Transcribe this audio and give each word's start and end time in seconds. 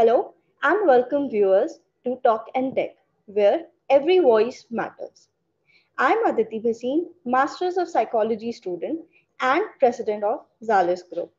Hello 0.00 0.32
and 0.62 0.86
welcome 0.86 1.28
viewers 1.28 1.80
to 2.04 2.16
Talk 2.24 2.46
and 2.54 2.74
Tech, 2.74 2.96
where 3.26 3.66
every 3.90 4.18
voice 4.18 4.64
matters. 4.70 5.28
I'm 5.98 6.24
Aditi 6.24 6.58
Bhasin, 6.58 7.08
Masters 7.26 7.76
of 7.76 7.86
Psychology 7.86 8.50
student 8.50 9.00
and 9.40 9.62
President 9.78 10.24
of 10.24 10.46
Xalis 10.64 11.02
Group. 11.12 11.30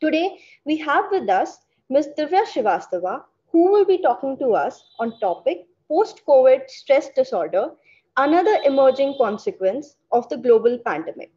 Today, 0.00 0.38
we 0.66 0.76
have 0.76 1.06
with 1.10 1.28
us 1.28 1.58
Ms. 1.88 2.10
Divya 2.16 2.44
Srivastava, 2.44 3.24
who 3.50 3.72
will 3.72 3.84
be 3.84 3.98
talking 3.98 4.38
to 4.38 4.50
us 4.50 4.80
on 5.00 5.18
topic 5.18 5.66
post-COVID 5.88 6.68
stress 6.68 7.08
disorder, 7.08 7.70
another 8.18 8.56
emerging 8.66 9.16
consequence 9.18 9.96
of 10.12 10.28
the 10.28 10.36
global 10.36 10.78
pandemic. 10.86 11.32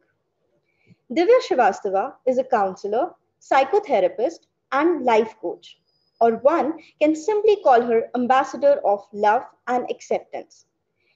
Divya 1.10 1.40
Srivastava 1.48 2.12
is 2.28 2.38
a 2.38 2.44
counselor, 2.44 3.10
psychotherapist, 3.40 4.46
and 4.70 5.04
life 5.04 5.34
coach, 5.40 5.78
or 6.22 6.36
one 6.48 6.74
can 7.00 7.16
simply 7.16 7.56
call 7.64 7.82
her 7.82 8.08
ambassador 8.14 8.74
of 8.84 9.06
love 9.12 9.42
and 9.66 9.90
acceptance. 9.90 10.66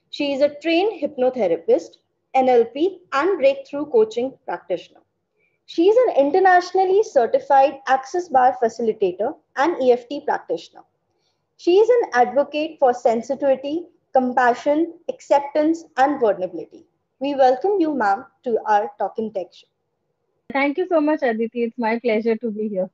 She 0.09 0.33
is 0.33 0.41
a 0.41 0.53
trained 0.61 1.01
hypnotherapist, 1.01 1.97
NLP, 2.35 2.99
and 3.13 3.37
breakthrough 3.39 3.85
coaching 3.85 4.33
practitioner. 4.45 4.99
She 5.65 5.87
is 5.87 5.97
an 6.07 6.25
internationally 6.25 7.03
certified 7.03 7.79
Access 7.87 8.27
Bar 8.27 8.57
facilitator 8.61 9.33
and 9.55 9.81
EFT 9.81 10.25
practitioner. 10.25 10.83
She 11.55 11.77
is 11.77 11.89
an 11.89 12.09
advocate 12.13 12.77
for 12.77 12.93
sensitivity, 12.93 13.85
compassion, 14.13 14.93
acceptance, 15.09 15.85
and 15.95 16.19
vulnerability. 16.19 16.85
We 17.19 17.35
welcome 17.35 17.79
you, 17.79 17.95
ma'am, 17.95 18.25
to 18.43 18.59
our 18.65 18.91
Talking 18.99 19.33
Tech 19.33 19.53
show. 19.53 19.67
Thank 20.51 20.77
you 20.77 20.87
so 20.87 21.01
much, 21.01 21.23
Aditi. 21.23 21.63
It's 21.63 21.77
my 21.77 21.97
pleasure 21.99 22.35
to 22.35 22.51
be 22.51 22.67
here. 22.67 22.89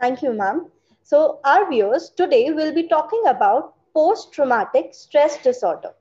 Thank 0.00 0.22
you, 0.22 0.32
ma'am. 0.32 0.66
So, 1.02 1.40
our 1.44 1.68
viewers, 1.70 2.10
today 2.10 2.50
we'll 2.50 2.74
be 2.74 2.88
talking 2.88 3.22
about 3.26 3.74
post 3.94 4.32
traumatic 4.32 4.94
stress 4.94 5.42
disorder. 5.42 5.94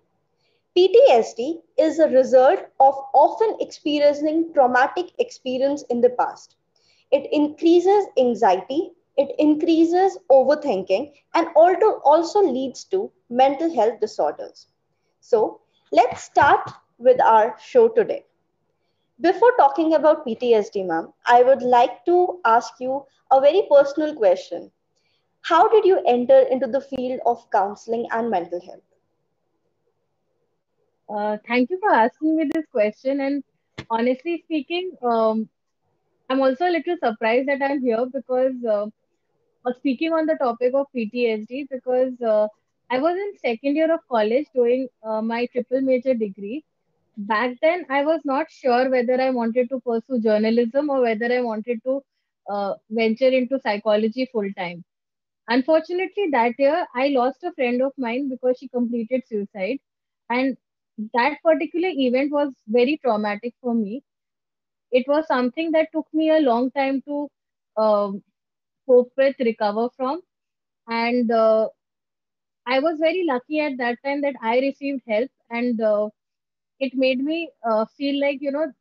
PTSD 0.75 1.61
is 1.77 1.99
a 1.99 2.07
result 2.09 2.59
of 2.79 2.95
often 3.13 3.57
experiencing 3.59 4.51
traumatic 4.53 5.11
experience 5.19 5.83
in 5.89 6.01
the 6.01 6.09
past. 6.09 6.55
It 7.11 7.27
increases 7.31 8.07
anxiety, 8.17 8.93
it 9.17 9.35
increases 9.37 10.17
overthinking, 10.31 11.11
and 11.33 11.47
also 11.55 12.41
leads 12.41 12.83
to 12.85 13.11
mental 13.29 13.73
health 13.73 13.99
disorders. 13.99 14.67
So, 15.19 15.61
let's 15.91 16.23
start 16.23 16.69
with 16.99 17.21
our 17.21 17.55
show 17.59 17.87
today. 17.89 18.25
Before 19.21 19.51
talking 19.57 19.93
about 19.93 20.25
PTSD, 20.25 20.83
ma'am, 20.83 21.13
I 21.25 21.43
would 21.43 21.61
like 21.61 22.05
to 22.05 22.39
ask 22.45 22.79
you 22.79 23.05
a 23.31 23.39
very 23.39 23.67
personal 23.69 24.15
question. 24.15 24.71
How 25.41 25.67
did 25.69 25.85
you 25.85 26.01
enter 26.05 26.39
into 26.39 26.67
the 26.67 26.81
field 26.81 27.19
of 27.25 27.49
counseling 27.51 28.07
and 28.11 28.29
mental 28.29 28.61
health? 28.61 28.83
Uh, 31.09 31.37
thank 31.47 31.69
you 31.69 31.79
for 31.79 31.91
asking 31.91 32.37
me 32.37 32.49
this 32.53 32.65
question. 32.71 33.19
And 33.21 33.43
honestly 33.89 34.41
speaking, 34.45 34.91
um, 35.03 35.49
I'm 36.29 36.41
also 36.41 36.67
a 36.67 36.71
little 36.71 36.95
surprised 37.03 37.49
that 37.49 37.61
I'm 37.61 37.81
here 37.81 38.05
because 38.13 38.53
uh, 38.69 38.85
speaking 39.77 40.13
on 40.13 40.25
the 40.25 40.35
topic 40.35 40.73
of 40.73 40.87
PTSD, 40.95 41.67
because 41.69 42.13
uh, 42.21 42.47
I 42.89 42.99
was 42.99 43.15
in 43.17 43.33
second 43.37 43.75
year 43.75 43.93
of 43.93 43.99
college 44.09 44.47
doing 44.55 44.87
uh, 45.03 45.21
my 45.21 45.45
triple 45.47 45.81
major 45.81 46.13
degree. 46.13 46.63
Back 47.17 47.57
then, 47.61 47.85
I 47.89 48.03
was 48.05 48.21
not 48.23 48.49
sure 48.49 48.89
whether 48.89 49.19
I 49.21 49.29
wanted 49.31 49.69
to 49.69 49.81
pursue 49.81 50.21
journalism 50.21 50.89
or 50.89 51.01
whether 51.01 51.31
I 51.31 51.41
wanted 51.41 51.83
to 51.83 52.01
uh, 52.49 52.73
venture 52.89 53.29
into 53.29 53.59
psychology 53.59 54.29
full 54.31 54.51
time. 54.57 54.83
Unfortunately, 55.47 56.29
that 56.31 56.53
year 56.57 56.87
I 56.95 57.09
lost 57.09 57.43
a 57.43 57.53
friend 57.53 57.81
of 57.81 57.93
mine 57.97 58.29
because 58.29 58.57
she 58.59 58.67
completed 58.67 59.21
suicide, 59.27 59.77
and 60.29 60.57
that 61.13 61.37
particular 61.43 61.89
event 61.89 62.31
was 62.31 62.53
very 62.67 62.97
traumatic 63.03 63.53
for 63.61 63.73
me. 63.75 64.03
It 64.91 65.07
was 65.07 65.27
something 65.27 65.71
that 65.73 65.89
took 65.93 66.07
me 66.13 66.29
a 66.29 66.39
long 66.39 66.71
time 66.71 67.01
to 67.03 67.29
uh, 67.77 68.11
cope 68.87 69.11
with, 69.17 69.35
recover 69.39 69.89
from, 69.97 70.21
and 70.87 71.31
uh, 71.31 71.69
I 72.65 72.79
was 72.79 72.99
very 72.99 73.23
lucky 73.25 73.59
at 73.59 73.77
that 73.77 73.99
time 74.03 74.21
that 74.21 74.35
I 74.41 74.59
received 74.59 75.03
help, 75.07 75.29
and 75.51 75.79
uh, 75.81 76.09
it 76.79 76.93
made 76.95 77.19
me 77.19 77.51
uh, 77.63 77.85
feel 77.97 78.19
like 78.21 78.41
you 78.41 78.51
know 78.51 78.71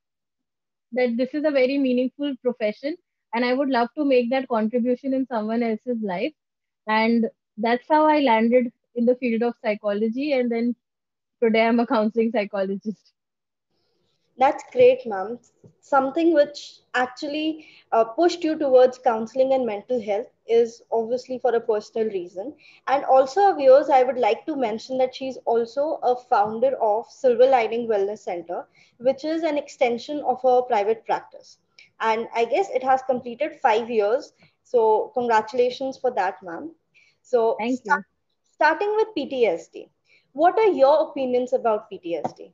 that 0.92 1.16
this 1.16 1.34
is 1.34 1.44
a 1.44 1.50
very 1.50 1.78
meaningful 1.78 2.34
profession, 2.42 2.96
and 3.34 3.44
I 3.44 3.54
would 3.54 3.68
love 3.68 3.88
to 3.96 4.04
make 4.04 4.30
that 4.30 4.48
contribution 4.48 5.14
in 5.14 5.26
someone 5.26 5.62
else's 5.62 6.00
life, 6.02 6.32
and 6.86 7.26
that's 7.56 7.86
how 7.88 8.06
I 8.06 8.20
landed 8.20 8.72
in 8.94 9.06
the 9.06 9.16
field 9.16 9.42
of 9.42 9.54
psychology, 9.62 10.32
and 10.32 10.50
then 10.50 10.74
today 11.42 11.66
I'm 11.66 11.80
a 11.80 11.86
counseling 11.86 12.30
psychologist. 12.32 13.12
That's 14.38 14.64
great, 14.72 15.06
ma'am. 15.06 15.38
Something 15.80 16.32
which 16.34 16.80
actually 16.94 17.66
uh, 17.92 18.04
pushed 18.04 18.42
you 18.44 18.56
towards 18.58 18.98
counseling 18.98 19.52
and 19.52 19.66
mental 19.66 20.00
health 20.00 20.26
is 20.46 20.82
obviously 20.90 21.38
for 21.38 21.54
a 21.54 21.60
personal 21.60 22.08
reason. 22.08 22.54
And 22.86 23.04
also, 23.04 23.54
viewers, 23.54 23.88
I 23.90 24.02
would 24.02 24.18
like 24.18 24.46
to 24.46 24.56
mention 24.56 24.98
that 24.98 25.14
she's 25.14 25.36
also 25.44 25.98
a 26.02 26.16
founder 26.16 26.76
of 26.80 27.10
Silver 27.10 27.46
Lining 27.46 27.86
Wellness 27.88 28.18
Center, 28.20 28.66
which 28.98 29.24
is 29.24 29.42
an 29.42 29.58
extension 29.58 30.20
of 30.22 30.42
her 30.42 30.62
private 30.62 31.04
practice. 31.04 31.58
And 32.00 32.28
I 32.34 32.44
guess 32.46 32.70
it 32.70 32.82
has 32.82 33.02
completed 33.02 33.60
five 33.60 33.90
years. 33.90 34.32
So, 34.70 35.10
congratulations 35.14 35.98
for 35.98 36.10
that, 36.12 36.42
ma'am. 36.42 36.70
So, 37.22 37.56
Thank 37.58 37.80
you. 37.84 38.02
starting 38.54 38.94
with 38.96 39.08
PTSD 39.16 39.88
what 40.32 40.58
are 40.58 40.68
your 40.68 41.10
opinions 41.10 41.52
about 41.52 41.90
PTSD? 41.90 42.52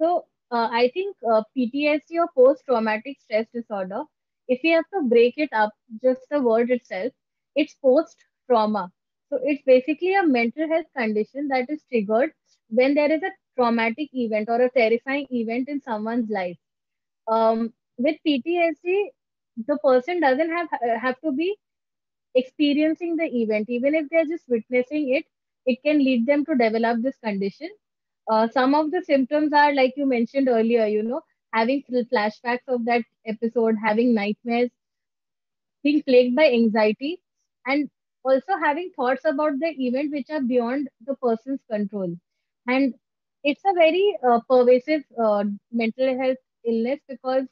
So, 0.00 0.26
uh, 0.50 0.68
I 0.70 0.90
think 0.94 1.16
uh, 1.30 1.42
PTSD 1.56 2.18
or 2.18 2.28
post 2.34 2.64
traumatic 2.66 3.18
stress 3.20 3.46
disorder, 3.52 4.02
if 4.48 4.60
we 4.62 4.70
have 4.70 4.84
to 4.94 5.02
break 5.08 5.34
it 5.36 5.50
up, 5.52 5.72
just 6.02 6.20
the 6.30 6.40
word 6.40 6.70
itself, 6.70 7.12
it's 7.54 7.74
post 7.74 8.24
trauma. 8.48 8.90
So, 9.30 9.38
it's 9.42 9.62
basically 9.64 10.14
a 10.14 10.26
mental 10.26 10.68
health 10.68 10.86
condition 10.96 11.48
that 11.48 11.68
is 11.68 11.82
triggered 11.90 12.32
when 12.68 12.94
there 12.94 13.12
is 13.12 13.22
a 13.22 13.32
traumatic 13.56 14.08
event 14.12 14.48
or 14.48 14.60
a 14.62 14.70
terrifying 14.70 15.26
event 15.30 15.68
in 15.68 15.82
someone's 15.82 16.30
life. 16.30 16.56
Um, 17.28 17.72
with 17.98 18.16
PTSD, 18.26 19.10
the 19.56 19.78
person 19.84 20.20
doesn't 20.20 20.50
have 20.50 20.68
have 21.00 21.20
to 21.20 21.32
be 21.32 21.56
experiencing 22.34 23.16
the 23.16 23.24
event, 23.42 23.68
even 23.68 23.94
if 23.94 24.08
they're 24.10 24.26
just 24.26 24.48
witnessing 24.48 25.14
it 25.14 25.24
it 25.66 25.78
can 25.84 25.98
lead 25.98 26.26
them 26.26 26.44
to 26.44 26.54
develop 26.56 27.00
this 27.02 27.16
condition. 27.18 27.68
Uh, 28.30 28.48
some 28.48 28.74
of 28.74 28.90
the 28.90 29.02
symptoms 29.02 29.52
are 29.52 29.74
like 29.74 29.94
you 29.96 30.06
mentioned 30.06 30.48
earlier, 30.48 30.86
you 30.86 31.02
know, 31.02 31.20
having 31.52 31.82
flashbacks 32.12 32.66
of 32.68 32.84
that 32.86 33.02
episode, 33.26 33.76
having 33.82 34.14
nightmares, 34.14 34.70
being 35.82 36.02
plagued 36.02 36.34
by 36.36 36.50
anxiety, 36.50 37.20
and 37.66 37.88
also 38.24 38.56
having 38.62 38.90
thoughts 38.96 39.24
about 39.24 39.58
the 39.60 39.70
event 39.86 40.12
which 40.12 40.28
are 40.30 40.40
beyond 40.40 40.88
the 41.06 41.14
person's 41.16 41.60
control. 41.70 42.14
And 42.66 42.94
it's 43.44 43.62
a 43.64 43.74
very 43.74 44.16
uh, 44.26 44.40
pervasive 44.48 45.02
uh, 45.22 45.44
mental 45.72 46.18
health 46.18 46.38
illness 46.66 47.00
because 47.08 47.46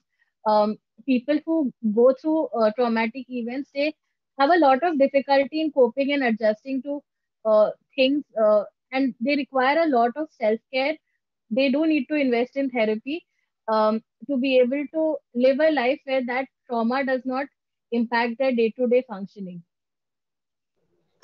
um, 0.46 0.76
people 1.06 1.38
who 1.46 1.72
go 1.94 2.12
through 2.20 2.46
uh, 2.48 2.70
traumatic 2.76 3.26
events 3.28 3.70
they 3.74 3.94
have 4.38 4.50
a 4.50 4.58
lot 4.58 4.82
of 4.82 4.98
difficulty 4.98 5.60
in 5.60 5.70
coping 5.72 6.12
and 6.12 6.24
adjusting 6.24 6.82
to 6.82 7.02
uh, 7.44 7.70
things 7.96 8.24
uh, 8.42 8.64
and 8.92 9.14
they 9.20 9.36
require 9.36 9.78
a 9.82 9.88
lot 9.88 10.10
of 10.16 10.28
self 10.32 10.60
care. 10.72 10.96
They 11.50 11.70
do 11.70 11.86
need 11.86 12.06
to 12.08 12.14
invest 12.16 12.56
in 12.56 12.70
therapy 12.70 13.26
um, 13.68 14.02
to 14.28 14.36
be 14.38 14.58
able 14.58 14.84
to 14.94 15.16
live 15.34 15.60
a 15.60 15.70
life 15.70 16.00
where 16.04 16.24
that 16.26 16.46
trauma 16.68 17.04
does 17.04 17.22
not 17.24 17.46
impact 17.92 18.38
their 18.38 18.52
day 18.54 18.70
to 18.78 18.88
day 18.88 19.04
functioning. 19.08 19.62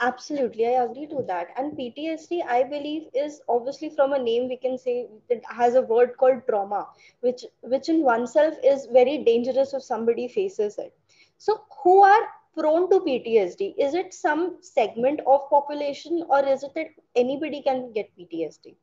Absolutely, 0.00 0.66
I 0.66 0.82
agree 0.84 1.06
to 1.08 1.22
that. 1.28 1.48
And 1.56 1.76
PTSD, 1.76 2.42
I 2.42 2.64
believe, 2.64 3.08
is 3.14 3.40
obviously 3.48 3.90
from 3.90 4.12
a 4.12 4.18
name 4.18 4.48
we 4.48 4.56
can 4.56 4.78
say 4.78 5.08
it 5.28 5.44
has 5.48 5.74
a 5.74 5.82
word 5.82 6.16
called 6.16 6.42
trauma, 6.48 6.88
which 7.20 7.44
which 7.62 7.88
in 7.88 8.02
oneself 8.02 8.54
is 8.64 8.86
very 8.86 9.18
dangerous 9.24 9.74
if 9.74 9.82
somebody 9.82 10.28
faces 10.28 10.78
it. 10.78 10.94
So, 11.38 11.64
who 11.82 12.02
are 12.02 12.28
prone 12.54 12.88
to 12.90 13.00
PTSD? 13.00 13.74
Is 13.78 13.94
it 13.94 14.12
some 14.14 14.58
segment 14.62 15.20
of 15.26 15.48
population 15.50 16.24
or 16.28 16.44
is 16.46 16.62
it 16.62 16.74
that 16.74 16.88
anybody 17.14 17.62
can 17.62 17.92
get 17.92 18.14
PTSD? 18.16 18.76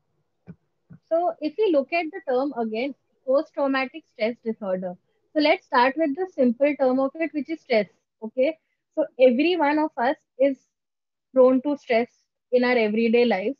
So 1.09 1.33
if 1.41 1.53
we 1.57 1.71
look 1.71 1.91
at 1.93 2.05
the 2.11 2.21
term 2.31 2.53
again, 2.57 2.95
post-traumatic 3.25 4.03
stress 4.13 4.35
disorder. 4.43 4.95
So 5.33 5.39
let's 5.41 5.65
start 5.65 5.95
with 5.97 6.15
the 6.15 6.27
simple 6.33 6.73
term 6.79 6.99
of 6.99 7.11
it, 7.15 7.31
which 7.33 7.49
is 7.49 7.61
stress. 7.61 7.87
Okay. 8.21 8.57
So 8.95 9.05
every 9.19 9.55
one 9.57 9.79
of 9.79 9.91
us 9.97 10.17
is 10.39 10.57
prone 11.33 11.61
to 11.63 11.77
stress 11.77 12.23
in 12.51 12.63
our 12.63 12.77
everyday 12.77 13.25
lives. 13.25 13.57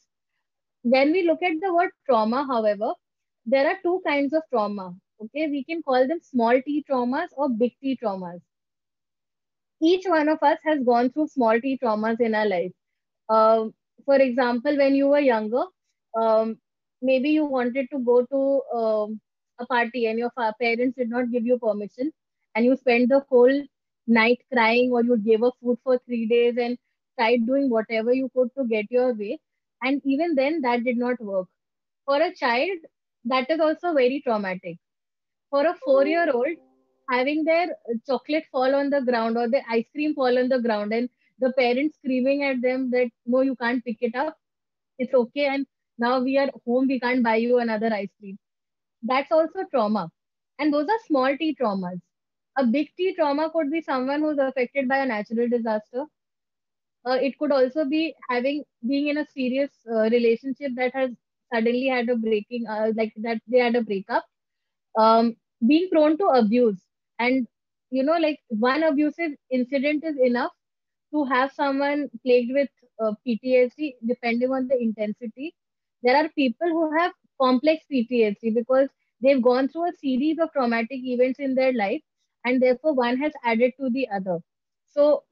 When 0.84 1.12
we 1.12 1.24
look 1.24 1.42
at 1.44 1.60
the 1.62 1.74
word 1.74 1.92
trauma, 2.06 2.46
however, 2.48 2.94
there 3.46 3.68
are 3.68 3.78
two 3.84 4.02
kinds 4.06 4.34
of 4.34 4.44
trauma. 4.52 4.96
Okay, 5.22 5.48
we 5.50 5.64
can 5.64 5.82
call 5.84 6.08
them 6.08 6.20
small 6.22 6.62
t 6.62 6.86
traumas 6.90 7.30
or 7.38 7.50
big 7.50 7.74
T 7.82 7.98
traumas 8.02 8.42
each 9.82 10.06
one 10.08 10.30
of 10.30 10.42
us 10.44 10.60
has 10.64 10.80
gone 10.84 11.10
through 11.12 11.28
small 11.28 11.60
t 11.62 11.78
traumas 11.84 12.20
in 12.22 12.36
our 12.36 12.48
life. 12.48 12.72
Um, 13.30 13.74
for 14.06 14.16
example, 14.16 14.78
when 14.78 14.96
you 14.96 15.08
were 15.10 15.20
younger, 15.20 15.64
um, 16.20 16.58
maybe 17.02 17.30
you 17.30 17.46
wanted 17.46 17.88
to 17.92 18.00
go 18.00 18.26
to 18.26 18.62
um, 18.78 19.20
a 19.60 19.66
party 19.66 20.06
and 20.08 20.20
your 20.20 20.32
parents 20.62 20.98
did 20.98 21.10
not 21.10 21.32
give 21.32 21.46
you 21.46 21.58
permission, 21.60 22.12
and 22.56 22.66
you 22.66 22.76
spent 22.76 23.10
the 23.10 23.22
whole 23.30 23.62
night 24.08 24.40
crying, 24.54 24.92
or 24.92 25.04
you 25.04 25.18
gave 25.18 25.44
up 25.44 25.54
food 25.62 25.78
for 25.84 26.00
three 26.06 26.28
days 26.28 26.58
and 26.58 26.78
tried 27.18 27.46
doing 27.46 27.70
whatever 27.70 28.14
you 28.14 28.30
could 28.36 28.50
to 28.58 28.66
get 28.68 28.86
your 28.92 29.14
way. 29.14 29.40
And 29.82 30.02
even 30.06 30.36
then, 30.36 30.62
that 30.62 30.84
did 30.84 30.98
not 30.98 31.20
work. 31.22 31.48
For 32.06 32.22
a 32.22 32.34
child, 32.34 32.80
that 33.26 33.50
is 33.50 33.60
also 33.60 33.94
very 33.94 34.22
traumatic. 34.22 34.78
For 35.50 35.66
a 35.66 35.74
four 35.86 36.06
year 36.06 36.30
old, 36.34 36.58
having 37.10 37.44
their 37.46 37.70
uh, 37.72 37.94
chocolate 38.06 38.46
fall 38.52 38.76
on 38.76 38.90
the 38.90 39.02
ground 39.02 39.38
or 39.38 39.48
the 39.48 39.62
ice 39.70 39.88
cream 39.92 40.14
fall 40.16 40.38
on 40.38 40.50
the 40.50 40.60
ground 40.60 40.94
and 40.94 41.10
the 41.40 41.52
parents 41.54 41.96
screaming 41.98 42.44
at 42.44 42.62
them 42.62 42.90
that 42.92 43.10
no 43.26 43.42
you 43.42 43.56
can't 43.56 43.84
pick 43.86 43.98
it 44.02 44.16
up 44.16 44.38
it's 44.98 45.14
okay 45.14 45.46
and 45.48 45.66
now 45.98 46.20
we 46.20 46.38
are 46.38 46.50
home 46.66 46.88
we 46.88 47.00
can't 47.00 47.24
buy 47.24 47.36
you 47.36 47.58
another 47.60 47.94
ice 47.94 48.12
cream 48.20 48.38
that's 49.04 49.32
also 49.32 49.64
trauma 49.72 50.10
and 50.60 50.74
those 50.74 50.88
are 50.90 51.00
small 51.08 51.38
t 51.38 51.56
traumas 51.60 52.00
a 52.58 52.66
big 52.66 52.90
t 52.98 53.14
trauma 53.16 53.50
could 53.52 53.72
be 53.72 53.82
someone 53.82 54.22
who's 54.22 54.40
affected 54.48 54.88
by 54.88 54.98
a 55.00 55.06
natural 55.14 55.50
disaster 55.50 56.06
uh, 57.06 57.18
it 57.22 57.38
could 57.40 57.52
also 57.52 57.86
be 57.86 58.16
having 58.30 58.64
being 58.88 59.08
in 59.10 59.18
a 59.18 59.26
serious 59.26 59.72
uh, 59.92 60.10
relationship 60.18 60.72
that 60.76 60.94
has 60.94 61.12
suddenly 61.54 61.88
had 61.88 62.10
a 62.10 62.16
breaking 62.16 62.66
uh, 62.68 62.92
like 62.96 63.14
that 63.18 63.40
they 63.48 63.60
had 63.60 63.76
a 63.76 63.82
breakup. 63.84 64.26
Um, 64.98 65.36
being 65.68 65.90
prone 65.92 66.18
to 66.18 66.26
abuse. 66.28 66.82
And 67.20 67.48
you 67.92 68.04
know 68.04 68.18
like 68.18 68.40
one 68.50 68.84
abusive 68.84 69.32
incident 69.52 70.04
is 70.04 70.18
enough 70.18 70.52
to 71.14 71.24
have 71.26 71.52
someone 71.54 72.10
plagued 72.26 72.52
with 72.54 72.70
uh, 73.02 73.14
ptsd 73.28 73.94
depending 74.08 74.52
on 74.52 74.68
the 74.68 74.78
intensity. 74.82 75.56
There 76.04 76.16
are 76.16 76.30
people 76.30 76.68
who 76.70 76.98
have 76.98 77.12
complex 77.42 77.86
ptsd 77.92 78.54
because 78.54 78.90
they've 79.22 79.42
gone 79.42 79.68
through 79.70 79.90
a 79.90 79.94
series 79.94 80.40
of 80.40 80.52
traumatic 80.54 81.02
events 81.04 81.40
in 81.40 81.56
their 81.56 81.74
life 81.74 82.02
and 82.46 82.62
therefore 82.62 82.94
one 82.94 83.18
has 83.18 83.34
added 83.44 83.74
to 83.80 83.90
the 83.90 84.08
other. 84.10 84.40
So 84.88 85.24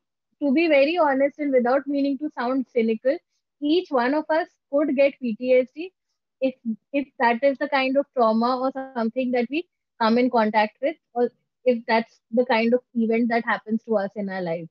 to 0.41 0.51
be 0.53 0.67
very 0.67 0.97
honest 0.97 1.39
and 1.39 1.51
without 1.53 1.87
meaning 1.87 2.17
to 2.17 2.29
sound 2.29 2.65
cynical 2.67 3.17
each 3.61 3.89
one 3.91 4.13
of 4.13 4.25
us 4.29 4.49
could 4.71 4.95
get 4.95 5.13
ptsd 5.23 5.91
if 6.41 6.55
if 6.93 7.07
that 7.19 7.43
is 7.43 7.57
the 7.59 7.69
kind 7.69 7.97
of 7.97 8.05
trauma 8.15 8.57
or 8.61 8.71
something 8.73 9.15
that 9.17 9.31
we 9.33 9.49
come 9.83 10.01
in 10.03 10.13
contact 10.15 10.61
with 10.67 10.81
or 11.01 11.29
if 11.65 11.83
that's 11.87 12.21
the 12.31 12.45
kind 12.45 12.73
of 12.73 12.81
event 12.95 13.29
that 13.29 13.43
happens 13.45 13.83
to 13.83 13.97
us 13.97 14.11
in 14.15 14.29
our 14.29 14.41
lives 14.41 14.69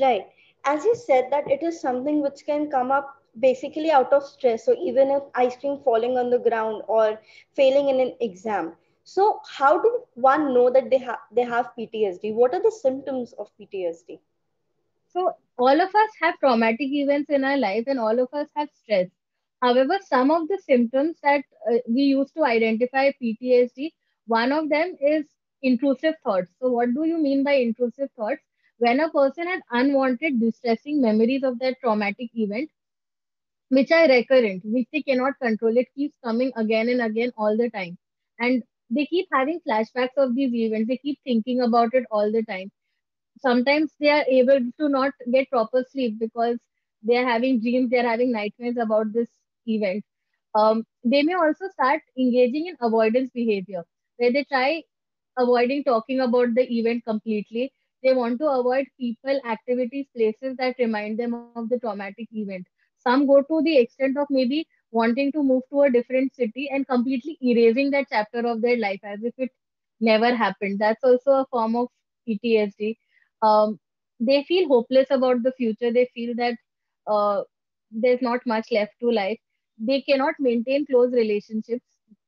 Right. 0.00 0.26
As 0.64 0.84
you 0.84 0.94
said 0.94 1.30
that 1.30 1.50
it 1.50 1.62
is 1.62 1.80
something 1.80 2.22
which 2.22 2.44
can 2.46 2.70
come 2.70 2.90
up 2.90 3.16
basically 3.38 3.90
out 3.90 4.12
of 4.12 4.22
stress. 4.24 4.64
So 4.64 4.74
even 4.78 5.10
if 5.10 5.22
ice 5.34 5.56
cream 5.56 5.78
falling 5.78 6.16
on 6.18 6.30
the 6.30 6.38
ground 6.38 6.82
or 6.88 7.20
failing 7.54 7.88
in 7.88 8.00
an 8.00 8.14
exam. 8.20 8.76
So 9.06 9.40
how 9.48 9.80
do 9.82 10.04
one 10.14 10.52
know 10.54 10.70
that 10.70 10.90
they 10.90 10.98
have 10.98 11.20
they 11.32 11.44
have 11.44 11.74
PTSD? 11.76 12.34
What 12.34 12.54
are 12.54 12.62
the 12.62 12.70
symptoms 12.70 13.32
of 13.34 13.50
PTSD? 13.58 14.20
So 15.08 15.32
all 15.58 15.80
of 15.80 15.94
us 15.94 16.10
have 16.20 16.38
traumatic 16.38 16.90
events 16.92 17.30
in 17.30 17.44
our 17.44 17.56
life 17.56 17.84
and 17.86 17.98
all 17.98 18.18
of 18.18 18.28
us 18.34 18.48
have 18.56 18.70
stress. 18.72 19.08
However, 19.62 19.98
some 20.02 20.30
of 20.30 20.48
the 20.48 20.58
symptoms 20.58 21.18
that 21.22 21.44
uh, 21.70 21.78
we 21.88 22.02
use 22.02 22.30
to 22.32 22.44
identify 22.44 23.12
PTSD, 23.20 23.94
one 24.26 24.52
of 24.52 24.68
them 24.68 24.96
is 25.00 25.26
intrusive 25.62 26.16
thoughts. 26.22 26.50
So 26.60 26.68
what 26.70 26.94
do 26.94 27.04
you 27.04 27.18
mean 27.18 27.44
by 27.44 27.54
intrusive 27.54 28.10
thoughts? 28.16 28.42
When 28.78 29.00
a 29.00 29.10
person 29.10 29.46
has 29.48 29.62
unwanted, 29.70 30.40
distressing 30.40 31.00
memories 31.00 31.42
of 31.44 31.58
that 31.60 31.76
traumatic 31.80 32.30
event, 32.34 32.70
which 33.68 33.90
are 33.92 34.08
recurrent, 34.08 34.62
which 34.64 34.88
they 34.92 35.02
cannot 35.02 35.38
control, 35.40 35.76
it 35.76 35.88
keeps 35.94 36.14
coming 36.24 36.52
again 36.56 36.88
and 36.88 37.02
again 37.02 37.32
all 37.36 37.56
the 37.56 37.70
time. 37.70 37.98
And 38.38 38.62
they 38.90 39.06
keep 39.06 39.26
having 39.32 39.60
flashbacks 39.68 40.16
of 40.16 40.34
these 40.34 40.54
events. 40.54 40.88
They 40.88 40.98
keep 40.98 41.18
thinking 41.24 41.60
about 41.62 41.94
it 41.94 42.04
all 42.10 42.30
the 42.32 42.42
time 42.44 42.70
sometimes 43.38 43.94
they 44.00 44.10
are 44.10 44.24
able 44.28 44.60
to 44.78 44.88
not 44.88 45.12
get 45.32 45.48
proper 45.50 45.82
sleep 45.90 46.18
because 46.18 46.58
they 47.02 47.16
are 47.16 47.26
having 47.26 47.60
dreams, 47.60 47.90
they 47.90 47.98
are 47.98 48.08
having 48.08 48.32
nightmares 48.32 48.76
about 48.80 49.12
this 49.12 49.28
event. 49.66 50.04
Um, 50.54 50.84
they 51.04 51.22
may 51.22 51.34
also 51.34 51.68
start 51.68 52.00
engaging 52.18 52.66
in 52.66 52.76
avoidance 52.80 53.30
behavior 53.32 53.84
where 54.16 54.32
they 54.32 54.44
try 54.44 54.82
avoiding 55.38 55.84
talking 55.84 56.20
about 56.20 56.54
the 56.54 56.64
event 56.78 57.04
completely. 57.04 57.72
They 58.02 58.14
want 58.14 58.38
to 58.40 58.48
avoid 58.48 58.86
people, 58.98 59.40
activities, 59.46 60.06
places 60.16 60.56
that 60.58 60.76
remind 60.78 61.18
them 61.18 61.34
of 61.34 61.50
the 61.50 61.58
traumatic 61.58 62.08
event. 62.14 62.44
Some 62.78 63.08
go 63.08 63.24
to 63.24 63.46
the 63.46 63.62
extent 63.64 64.04
of 64.04 64.14
maybe 64.18 64.66
wanting 64.92 65.32
to 65.32 65.42
move 65.42 65.62
to 65.70 65.82
a 65.82 65.90
different 65.90 66.34
city 66.34 66.68
and 66.70 66.86
completely 66.86 67.38
erasing 67.42 67.90
that 67.90 68.06
chapter 68.10 68.40
of 68.46 68.62
their 68.62 68.76
life 68.78 69.00
as 69.04 69.22
if 69.22 69.34
it 69.38 69.50
never 70.00 70.34
happened. 70.34 70.78
That's 70.78 71.02
also 71.04 71.30
a 71.32 71.46
form 71.50 71.76
of 71.76 71.88
PTSD 72.26 72.98
um, 73.42 73.78
they 74.20 74.44
feel 74.44 74.68
hopeless 74.68 75.08
about 75.10 75.42
the 75.42 75.52
future. 75.52 75.92
They 75.92 76.08
feel 76.14 76.34
that 76.36 76.54
uh, 77.06 77.42
there's 77.90 78.22
not 78.22 78.40
much 78.46 78.68
left 78.72 78.92
to 79.00 79.10
life. 79.10 79.38
They 79.78 80.00
cannot 80.02 80.34
maintain 80.38 80.86
close 80.86 81.12
relationships. 81.12 81.84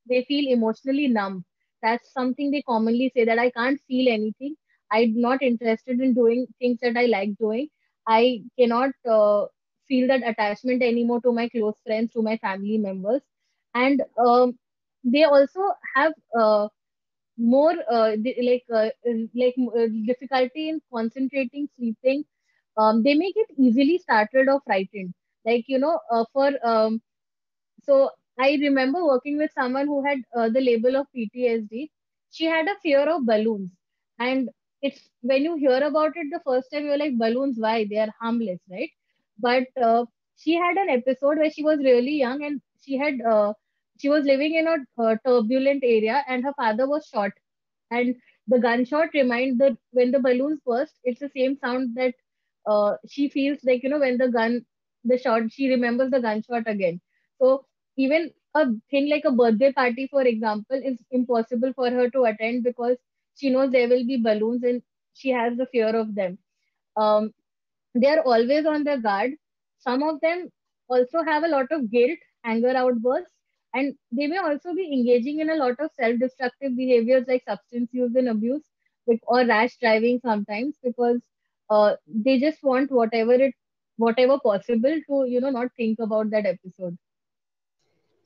They 0.08 0.25
feel 0.25 0.50
emotionally 0.52 1.08
numb. 1.08 1.44
That's 1.82 2.12
something 2.12 2.50
they 2.50 2.62
commonly 2.62 3.10
say 3.14 3.25
that 3.25 3.38
i 3.38 3.50
can't 3.50 3.81
feel 3.87 4.08
anything. 4.12 4.56
I'm 4.90 5.20
not 5.20 5.43
interested 5.43 6.00
in 6.00 6.14
doing 6.14 6.46
things 6.58 6.78
that 6.82 6.96
i 6.96 7.06
like 7.06 7.37
doing. 7.38 7.69
I 8.06 8.43
cannot 8.58 8.90
uh, 9.08 9.46
feel 9.88 10.08
that 10.08 10.23
attachment 10.29 10.82
anymore 10.82 11.20
to 11.23 11.32
my 11.32 11.49
close 11.49 11.76
friends 11.87 12.12
to 12.14 12.23
my 12.23 12.37
family 12.38 12.79
members. 12.79 13.23
And 13.75 14.02
um, 14.19 14.58
they 15.05 15.25
also 15.25 15.61
have 15.96 16.12
uh, 16.38 16.69
more 17.38 17.75
uh, 17.90 18.17
like 18.43 18.64
uh, 18.75 18.90
like 19.35 19.55
uh, 19.79 19.87
difficulty 20.06 20.69
in 20.70 20.81
concentrating 20.93 21.69
sleeping. 21.76 22.25
Um, 22.76 23.02
they 23.02 23.14
may 23.14 23.32
get 23.32 23.46
easily 23.58 23.99
startled 23.99 24.49
or 24.49 24.61
frightened. 24.67 25.14
Like 25.44 25.64
you 25.69 25.79
know 25.79 26.00
uh, 26.11 26.25
for 26.32 26.50
um, 26.67 27.00
so 27.84 28.11
i 28.38 28.50
remember 28.62 29.05
working 29.05 29.37
with 29.38 29.50
someone 29.52 29.87
who 29.87 30.05
had 30.06 30.19
uh, 30.37 30.49
the 30.49 30.61
label 30.61 30.96
of 30.96 31.06
ptsd 31.17 31.88
she 32.31 32.44
had 32.44 32.67
a 32.69 32.76
fear 32.82 33.00
of 33.08 33.27
balloons. 33.27 33.70
And 34.19 34.51
it's 34.82 35.08
when 35.22 35.43
you 35.44 35.56
hear 35.56 35.79
about 35.82 36.13
it 36.17 36.27
the 36.31 36.41
first 36.44 36.69
time 36.72 36.84
you're 36.86 36.98
like 36.98 37.19
balloons 37.19 37.56
why? 37.58 37.86
They 37.91 37.98
are 37.98 38.15
harmless 38.20 38.60
right 38.70 38.91
but 39.39 39.65
uh, 39.83 40.05
she 40.37 40.55
had 40.55 40.77
an 40.77 40.89
episode 40.91 41.39
where 41.39 41.51
she 41.51 41.63
was 41.65 41.79
really 41.79 42.17
young 42.19 42.43
and 42.45 42.61
she 42.81 42.97
had 42.97 43.21
uh, 43.23 43.53
she 44.01 44.09
was 44.09 44.25
living 44.25 44.55
in 44.55 44.67
a 44.69 44.77
uh, 45.03 45.17
turbulent 45.27 45.83
area 45.85 46.25
and 46.29 46.45
her 46.45 46.55
father 46.55 46.89
was 46.89 47.07
shot. 47.07 47.33
And 47.91 48.17
the 48.47 48.59
gunshot 48.59 49.11
remind 49.15 49.61
that 49.61 49.77
when 49.91 50.11
the 50.13 50.21
balloons 50.21 50.61
burst 50.67 50.99
it's 51.05 51.21
the 51.21 51.29
same 51.31 51.57
sound 51.57 51.95
that 51.97 52.15
uh, 52.67 52.97
she 53.09 53.29
feels 53.29 53.59
like 53.65 53.83
you 53.83 53.89
know 53.91 53.99
when 54.01 54.19
the 54.19 54.29
gun 54.29 54.65
the 55.05 55.19
shot 55.19 55.43
she 55.51 55.69
remembers 55.69 56.11
the 56.11 56.21
gunshot 56.21 56.65
again. 56.67 57.01
So 57.41 57.67
even 57.97 58.33
a 58.55 58.67
thing 58.91 59.09
like 59.11 59.25
a 59.25 59.33
birthday 59.33 59.73
party 59.73 60.07
for 60.09 60.23
example 60.23 60.81
is 60.85 61.03
impossible 61.11 61.73
for 61.75 61.91
her 61.91 62.11
to 62.11 62.25
attend 62.25 62.65
because 62.65 62.97
she 63.37 63.51
knows 63.51 63.71
there 63.73 63.89
will 63.89 64.07
be 64.07 64.17
balloons 64.23 64.63
and 64.65 64.83
she 65.15 65.31
has 65.31 65.57
the 65.57 65.67
fear 65.67 65.95
of 65.97 66.15
them. 66.15 66.39
Um, 66.97 67.33
they 68.00 68.08
are 68.08 68.20
always 68.22 68.67
on 68.67 68.84
their 68.84 69.00
guard. 69.00 69.32
Some 69.78 70.02
of 70.02 70.20
them 70.20 70.48
also 70.88 71.22
have 71.22 71.44
a 71.44 71.48
lot 71.48 71.67
of 71.72 71.90
guilt, 71.90 72.19
anger 72.44 72.70
outbursts, 72.76 73.32
and 73.74 73.94
they 74.12 74.26
may 74.26 74.38
also 74.38 74.74
be 74.74 74.93
engaging 74.93 75.40
in 75.40 75.50
a 75.50 75.56
lot 75.56 75.78
of 75.81 75.90
self 75.93 76.19
destructive 76.19 76.76
behaviors 76.76 77.26
like 77.28 77.44
substance 77.44 77.90
use 77.93 78.14
and 78.14 78.28
abuse 78.28 78.64
or 79.26 79.44
rash 79.46 79.76
driving 79.78 80.19
sometimes 80.20 80.76
because 80.82 81.20
uh, 81.70 81.96
they 82.06 82.38
just 82.38 82.62
want 82.62 82.90
whatever 82.90 83.32
it 83.34 83.55
whatever 83.96 84.38
possible 84.38 84.96
to 85.08 85.24
you 85.28 85.40
know 85.40 85.50
not 85.50 85.69
think 85.76 85.98
about 86.00 86.31
that 86.31 86.46
episode 86.46 86.96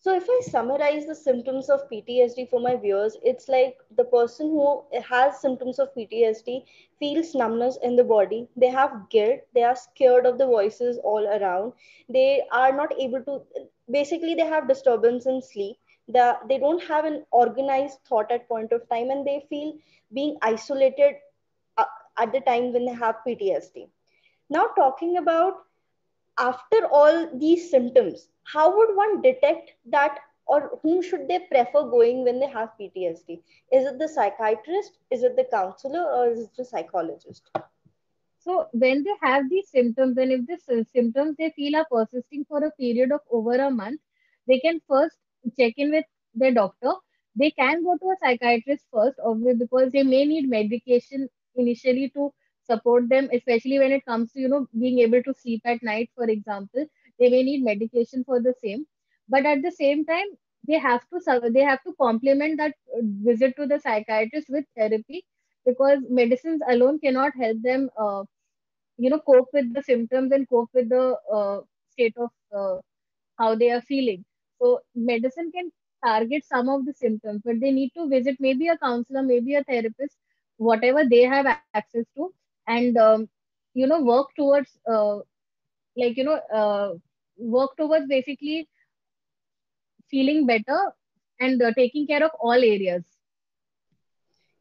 So, 0.02 0.14
if 0.14 0.28
I 0.28 0.40
summarize 0.42 1.06
the 1.06 1.14
symptoms 1.14 1.70
of 1.70 1.88
PTSD 1.90 2.50
for 2.50 2.60
my 2.60 2.76
viewers, 2.76 3.16
it's 3.24 3.48
like 3.48 3.78
the 3.96 4.04
person 4.04 4.48
who 4.50 4.84
has 5.08 5.40
symptoms 5.40 5.78
of 5.78 5.94
PTSD 5.94 6.64
feels 6.98 7.34
numbness 7.34 7.78
in 7.82 7.96
the 7.96 8.04
body. 8.04 8.48
They 8.56 8.68
have 8.68 9.08
guilt. 9.10 9.40
They 9.54 9.62
are 9.62 9.76
scared 9.76 10.26
of 10.26 10.38
the 10.38 10.46
voices 10.46 10.98
all 11.04 11.26
around. 11.26 11.72
They 12.08 12.42
are 12.52 12.72
not 12.76 12.92
able 13.00 13.22
to, 13.24 13.42
basically, 13.90 14.34
they 14.34 14.46
have 14.46 14.68
disturbance 14.68 15.26
in 15.26 15.40
sleep. 15.42 15.76
They, 16.08 16.32
they 16.48 16.58
don't 16.58 16.82
have 16.84 17.04
an 17.06 17.24
organized 17.32 18.00
thought 18.08 18.30
at 18.32 18.48
point 18.48 18.72
of 18.72 18.88
time 18.90 19.10
and 19.10 19.26
they 19.26 19.46
feel 19.48 19.74
being 20.12 20.36
isolated 20.42 21.16
uh, 21.78 21.84
at 22.18 22.32
the 22.32 22.40
time 22.40 22.72
when 22.72 22.86
they 22.86 22.94
have 22.94 23.16
PTSD. 23.26 23.88
Now, 24.50 24.66
talking 24.76 25.16
about 25.18 25.54
after 26.38 26.86
all 26.86 27.28
these 27.38 27.70
symptoms, 27.70 28.28
how 28.44 28.76
would 28.76 28.96
one 28.96 29.22
detect 29.22 29.72
that 29.86 30.18
or 30.46 30.78
whom 30.82 31.02
should 31.02 31.28
they 31.28 31.38
prefer 31.40 31.82
going 31.88 32.24
when 32.24 32.40
they 32.40 32.48
have 32.48 32.70
PTSD? 32.80 33.42
Is 33.72 33.86
it 33.86 33.98
the 33.98 34.08
psychiatrist? 34.08 34.98
Is 35.10 35.22
it 35.22 35.36
the 35.36 35.44
counselor? 35.44 36.02
Or 36.02 36.30
is 36.30 36.40
it 36.40 36.50
the 36.56 36.64
psychologist? 36.64 37.50
So 38.38 38.68
when 38.72 39.04
they 39.04 39.14
have 39.22 39.48
these 39.48 39.68
symptoms, 39.70 40.16
and 40.18 40.32
if 40.32 40.46
the 40.46 40.84
symptoms 40.92 41.36
they 41.38 41.50
feel 41.50 41.76
are 41.76 41.86
persisting 41.90 42.44
for 42.44 42.64
a 42.64 42.70
period 42.72 43.12
of 43.12 43.20
over 43.30 43.54
a 43.54 43.70
month, 43.70 44.00
they 44.48 44.58
can 44.58 44.80
first 44.88 45.16
check 45.58 45.74
in 45.76 45.92
with 45.92 46.04
their 46.34 46.52
doctor. 46.52 46.92
They 47.36 47.50
can 47.50 47.84
go 47.84 47.96
to 47.96 48.10
a 48.10 48.16
psychiatrist 48.20 48.84
first, 48.92 49.18
obviously, 49.24 49.58
because 49.66 49.92
they 49.92 50.02
may 50.02 50.24
need 50.24 50.48
medication 50.48 51.28
initially 51.54 52.10
to 52.10 52.32
support 52.62 53.08
them, 53.08 53.28
especially 53.32 53.78
when 53.78 53.92
it 53.92 54.04
comes 54.06 54.32
to 54.32 54.40
you 54.40 54.48
know 54.48 54.66
being 54.78 54.98
able 55.00 55.22
to 55.22 55.34
sleep 55.34 55.62
at 55.64 55.82
night, 55.82 56.10
for 56.14 56.24
example. 56.24 56.86
They 57.18 57.28
may 57.30 57.42
need 57.42 57.64
medication 57.64 58.24
for 58.24 58.40
the 58.40 58.54
same, 58.62 58.86
but 59.28 59.46
at 59.46 59.62
the 59.62 59.70
same 59.72 60.04
time, 60.04 60.26
they 60.68 60.78
have 60.78 61.02
to 61.10 61.50
they 61.54 61.62
have 61.62 61.82
to 61.84 61.94
complement 62.00 62.58
that 62.58 62.74
visit 63.30 63.56
to 63.56 63.66
the 63.66 63.78
psychiatrist 63.80 64.48
with 64.50 64.64
therapy 64.76 65.24
because 65.66 65.98
medicines 66.08 66.62
alone 66.68 66.98
cannot 67.00 67.32
help 67.36 67.60
them 67.62 67.90
uh, 67.98 68.24
you 68.98 69.10
know 69.10 69.20
cope 69.20 69.48
with 69.52 69.72
the 69.74 69.82
symptoms 69.82 70.32
and 70.32 70.48
cope 70.48 70.68
with 70.74 70.88
the 70.88 71.04
uh, 71.38 71.60
state 71.90 72.14
of 72.24 72.30
uh, 72.60 72.78
how 73.38 73.54
they 73.54 73.70
are 73.70 73.80
feeling 73.82 74.24
so 74.60 74.80
medicine 74.94 75.50
can 75.56 75.70
target 76.04 76.44
some 76.44 76.68
of 76.68 76.84
the 76.86 76.92
symptoms 76.94 77.40
but 77.44 77.60
they 77.60 77.70
need 77.70 77.90
to 77.96 78.08
visit 78.08 78.36
maybe 78.40 78.68
a 78.68 78.78
counselor 78.78 79.22
maybe 79.22 79.54
a 79.54 79.64
therapist 79.64 80.16
whatever 80.58 81.04
they 81.14 81.22
have 81.34 81.46
access 81.46 81.86
to 82.00 82.10
and 82.66 82.96
um, 82.96 83.28
you 83.74 83.86
know 83.86 84.00
work 84.02 84.28
towards 84.36 84.78
uh, 84.90 85.16
like 85.96 86.16
you 86.16 86.24
know 86.24 86.40
uh, 86.60 86.92
work 87.38 87.70
towards 87.76 88.06
basically 88.08 88.68
feeling 90.10 90.46
better 90.46 90.92
and 91.40 91.60
uh, 91.62 91.72
taking 91.76 92.06
care 92.06 92.24
of 92.24 92.30
all 92.40 92.52
areas. 92.52 93.04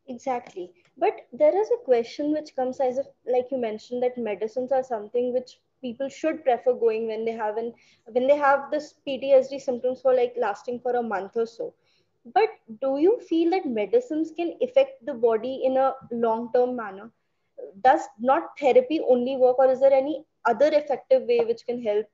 Exactly. 0.08 0.72
But 0.98 1.27
there 1.31 1.55
is 1.60 1.70
a 1.72 1.84
question 1.84 2.31
which 2.31 2.55
comes 2.55 2.79
as 2.79 2.98
if 2.98 3.08
like 3.25 3.51
you 3.51 3.58
mentioned 3.58 4.01
that 4.03 4.17
medicines 4.17 4.72
are 4.72 4.84
something 4.84 5.34
which 5.34 5.60
people 5.81 6.10
should 6.10 6.43
prefer 6.43 6.74
going 6.74 7.08
when 7.08 7.25
they 7.25 7.31
have 7.31 7.58
an, 7.58 7.74
when 8.05 8.27
they 8.27 8.36
have 8.38 8.70
this 8.72 8.96
ptsd 9.08 9.60
symptoms 9.60 10.01
for 10.01 10.13
like 10.13 10.36
lasting 10.38 10.79
for 10.79 10.93
a 10.96 11.03
month 11.03 11.36
or 11.38 11.46
so. 11.46 11.74
But 12.25 12.50
do 12.81 12.98
you 13.00 13.20
feel 13.20 13.51
that 13.51 13.65
medicines 13.65 14.31
can 14.31 14.58
affect 14.62 15.05
the 15.05 15.13
body 15.13 15.62
in 15.63 15.77
a 15.77 15.93
long 16.12 16.51
term 16.53 16.75
manner 16.75 17.12
does 17.83 18.01
not 18.19 18.57
therapy 18.59 18.99
only 19.07 19.37
work 19.37 19.57
or 19.59 19.69
is 19.71 19.79
there 19.79 19.93
any 19.93 20.23
other 20.45 20.69
effective 20.73 21.23
way 21.23 21.39
which 21.45 21.65
can 21.65 21.81
help 21.81 22.05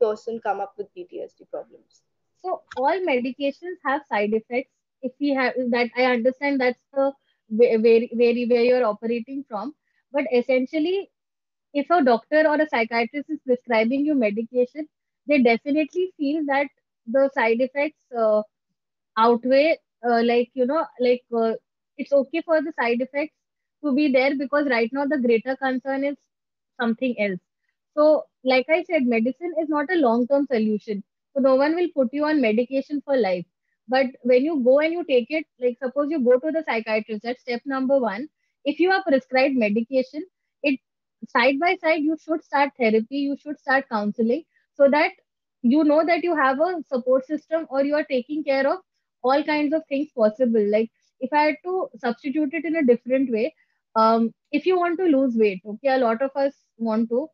person 0.00 0.40
come 0.44 0.60
up 0.60 0.74
with 0.76 0.86
ptsd 0.96 1.48
problems 1.50 2.02
so 2.42 2.62
all 2.76 3.00
medications 3.08 3.76
have 3.84 4.02
side 4.08 4.32
effects 4.32 4.70
if 5.02 5.12
we 5.20 5.30
have 5.30 5.52
that 5.70 5.90
i 5.96 6.04
understand 6.04 6.60
that's 6.60 6.78
the 6.92 7.12
where, 7.48 7.78
where, 7.80 8.00
where 8.12 8.62
you're 8.62 8.84
operating 8.84 9.44
from. 9.48 9.74
But 10.12 10.24
essentially, 10.32 11.10
if 11.72 11.90
a 11.90 12.02
doctor 12.02 12.46
or 12.46 12.56
a 12.56 12.68
psychiatrist 12.68 13.30
is 13.30 13.40
prescribing 13.46 14.04
you 14.06 14.14
medication, 14.14 14.88
they 15.26 15.42
definitely 15.42 16.12
feel 16.16 16.44
that 16.46 16.68
the 17.06 17.30
side 17.34 17.60
effects 17.60 17.98
uh, 18.16 18.42
outweigh, 19.18 19.78
uh, 20.06 20.22
like, 20.22 20.50
you 20.54 20.66
know, 20.66 20.86
like 21.00 21.22
uh, 21.36 21.52
it's 21.98 22.12
okay 22.12 22.42
for 22.42 22.60
the 22.62 22.72
side 22.80 23.00
effects 23.00 23.34
to 23.84 23.94
be 23.94 24.12
there 24.12 24.36
because 24.36 24.66
right 24.68 24.90
now 24.92 25.06
the 25.06 25.18
greater 25.18 25.56
concern 25.56 26.04
is 26.04 26.16
something 26.80 27.14
else. 27.20 27.40
So, 27.96 28.24
like 28.44 28.66
I 28.68 28.82
said, 28.84 29.04
medicine 29.06 29.52
is 29.60 29.68
not 29.68 29.86
a 29.90 29.96
long 29.96 30.26
term 30.28 30.46
solution. 30.46 31.02
So, 31.34 31.40
no 31.40 31.56
one 31.56 31.74
will 31.76 31.88
put 31.94 32.08
you 32.12 32.24
on 32.24 32.40
medication 32.40 33.00
for 33.04 33.16
life. 33.16 33.46
But 33.88 34.06
when 34.22 34.44
you 34.44 34.60
go 34.64 34.80
and 34.80 34.92
you 34.92 35.04
take 35.04 35.26
it, 35.30 35.46
like 35.60 35.78
suppose 35.82 36.10
you 36.10 36.20
go 36.20 36.38
to 36.38 36.52
the 36.52 36.64
psychiatrist, 36.66 37.22
that's 37.24 37.40
step 37.42 37.62
number 37.66 37.98
one. 37.98 38.28
If 38.64 38.80
you 38.80 38.90
are 38.90 39.02
prescribed 39.04 39.56
medication, 39.56 40.24
it 40.62 40.80
side 41.28 41.58
by 41.60 41.76
side 41.76 42.02
you 42.02 42.16
should 42.22 42.42
start 42.42 42.70
therapy, 42.78 43.18
you 43.18 43.36
should 43.40 43.58
start 43.58 43.88
counseling 43.90 44.44
so 44.74 44.88
that 44.90 45.12
you 45.62 45.84
know 45.84 46.04
that 46.06 46.22
you 46.24 46.34
have 46.36 46.60
a 46.60 46.82
support 46.84 47.26
system 47.26 47.66
or 47.70 47.84
you 47.84 47.94
are 47.94 48.04
taking 48.04 48.44
care 48.44 48.66
of 48.70 48.78
all 49.22 49.42
kinds 49.44 49.72
of 49.74 49.82
things 49.88 50.08
possible. 50.16 50.64
Like 50.70 50.90
if 51.20 51.32
I 51.32 51.42
had 51.44 51.56
to 51.64 51.88
substitute 51.96 52.50
it 52.54 52.64
in 52.64 52.76
a 52.76 52.84
different 52.84 53.30
way, 53.30 53.54
um, 53.96 54.32
if 54.52 54.66
you 54.66 54.78
want 54.78 54.98
to 54.98 55.04
lose 55.06 55.36
weight, 55.36 55.60
okay, 55.66 55.88
a 55.88 55.98
lot 55.98 56.22
of 56.22 56.30
us 56.36 56.54
want 56.78 57.08
to. 57.10 57.28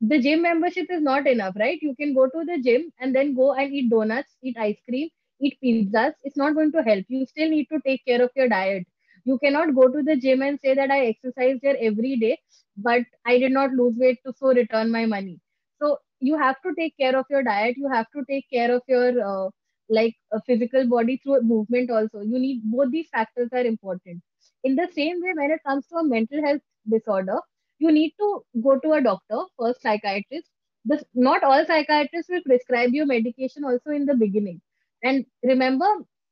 The 0.00 0.20
gym 0.20 0.42
membership 0.42 0.86
is 0.90 1.02
not 1.02 1.26
enough, 1.26 1.54
right? 1.58 1.78
You 1.82 1.94
can 1.96 2.14
go 2.14 2.26
to 2.28 2.44
the 2.44 2.58
gym 2.60 2.92
and 3.00 3.14
then 3.14 3.34
go 3.34 3.52
and 3.54 3.72
eat 3.72 3.90
donuts, 3.90 4.36
eat 4.42 4.56
ice 4.58 4.78
cream, 4.88 5.08
eat 5.40 5.58
pizzas, 5.64 6.14
it's 6.24 6.36
not 6.36 6.54
going 6.54 6.72
to 6.72 6.82
help. 6.82 7.04
You 7.08 7.26
still 7.26 7.48
need 7.48 7.66
to 7.72 7.80
take 7.86 8.04
care 8.04 8.22
of 8.22 8.30
your 8.36 8.48
diet. 8.48 8.86
You 9.24 9.38
cannot 9.38 9.74
go 9.74 9.88
to 9.88 10.02
the 10.02 10.16
gym 10.16 10.42
and 10.42 10.58
say 10.60 10.74
that 10.74 10.90
I 10.90 11.06
exercise 11.06 11.58
there 11.62 11.76
every 11.80 12.16
day, 12.16 12.38
but 12.76 13.02
I 13.26 13.38
did 13.38 13.52
not 13.52 13.72
lose 13.72 13.96
weight 13.96 14.18
to 14.26 14.32
so 14.36 14.48
return 14.54 14.90
my 14.90 15.06
money. 15.06 15.40
So 15.80 15.98
you 16.20 16.36
have 16.38 16.60
to 16.62 16.74
take 16.78 16.96
care 16.96 17.16
of 17.18 17.26
your 17.30 17.42
diet. 17.42 17.76
You 17.76 17.88
have 17.88 18.06
to 18.16 18.24
take 18.28 18.46
care 18.50 18.74
of 18.74 18.82
your 18.88 19.08
uh, 19.46 19.50
like 19.88 20.16
a 20.32 20.40
physical 20.42 20.86
body 20.88 21.18
through 21.22 21.42
movement 21.42 21.90
also. 21.90 22.20
You 22.20 22.38
need 22.38 22.62
both 22.64 22.90
these 22.90 23.08
factors 23.10 23.48
are 23.52 23.64
important. 23.64 24.22
In 24.64 24.74
the 24.76 24.88
same 24.92 25.20
way, 25.22 25.32
when 25.36 25.50
it 25.52 25.62
comes 25.66 25.86
to 25.88 25.96
a 25.96 26.04
mental 26.04 26.44
health 26.44 26.62
disorder, 26.88 27.38
you 27.78 27.92
need 27.92 28.12
to 28.18 28.44
go 28.62 28.78
to 28.78 28.92
a 28.92 29.00
doctor, 29.02 29.42
first 29.58 29.82
psychiatrist. 29.82 30.50
This, 30.84 31.04
not 31.14 31.44
all 31.44 31.64
psychiatrists 31.64 32.28
will 32.30 32.42
prescribe 32.44 32.90
you 32.92 33.06
medication 33.06 33.64
also 33.64 33.90
in 33.90 34.04
the 34.06 34.14
beginning 34.16 34.60
and 35.02 35.24
remember, 35.44 35.86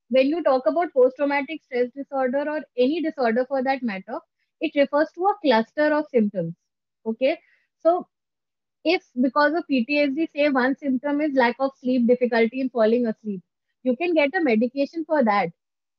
when 0.09 0.27
you 0.27 0.43
talk 0.43 0.67
about 0.67 0.93
post 0.93 1.17
traumatic 1.17 1.63
stress 1.65 1.89
disorder 1.95 2.45
or 2.49 2.61
any 2.77 3.01
disorder 3.01 3.45
for 3.47 3.63
that 3.63 3.83
matter, 3.83 4.19
it 4.61 4.73
refers 4.77 5.09
to 5.15 5.25
a 5.27 5.35
cluster 5.43 5.93
of 5.95 6.07
symptoms. 6.11 6.55
Okay. 7.07 7.39
So, 7.81 8.09
if 8.85 9.03
because 9.21 9.55
of 9.55 9.65
PTSD, 9.71 10.27
say 10.35 10.49
one 10.51 10.77
symptom 10.77 11.21
is 11.21 11.35
lack 11.35 11.57
of 11.61 11.73
sleep, 11.81 12.07
difficulty 12.09 12.61
in 12.61 12.71
falling 12.71 13.07
asleep, 13.07 13.43
you 13.85 13.97
can 13.97 14.15
get 14.15 14.31
a 14.35 14.43
medication 14.43 15.05
for 15.07 15.25
that. 15.25 15.51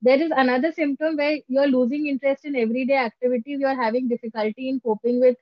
There 0.01 0.21
is 0.21 0.31
another 0.35 0.71
symptom 0.71 1.17
where 1.17 1.39
you're 1.47 1.67
losing 1.67 2.07
interest 2.07 2.45
in 2.45 2.55
everyday 2.55 2.97
activities, 2.97 3.59
you're 3.59 3.75
having 3.81 4.07
difficulty 4.07 4.69
in 4.69 4.79
coping 4.79 5.19
with 5.19 5.37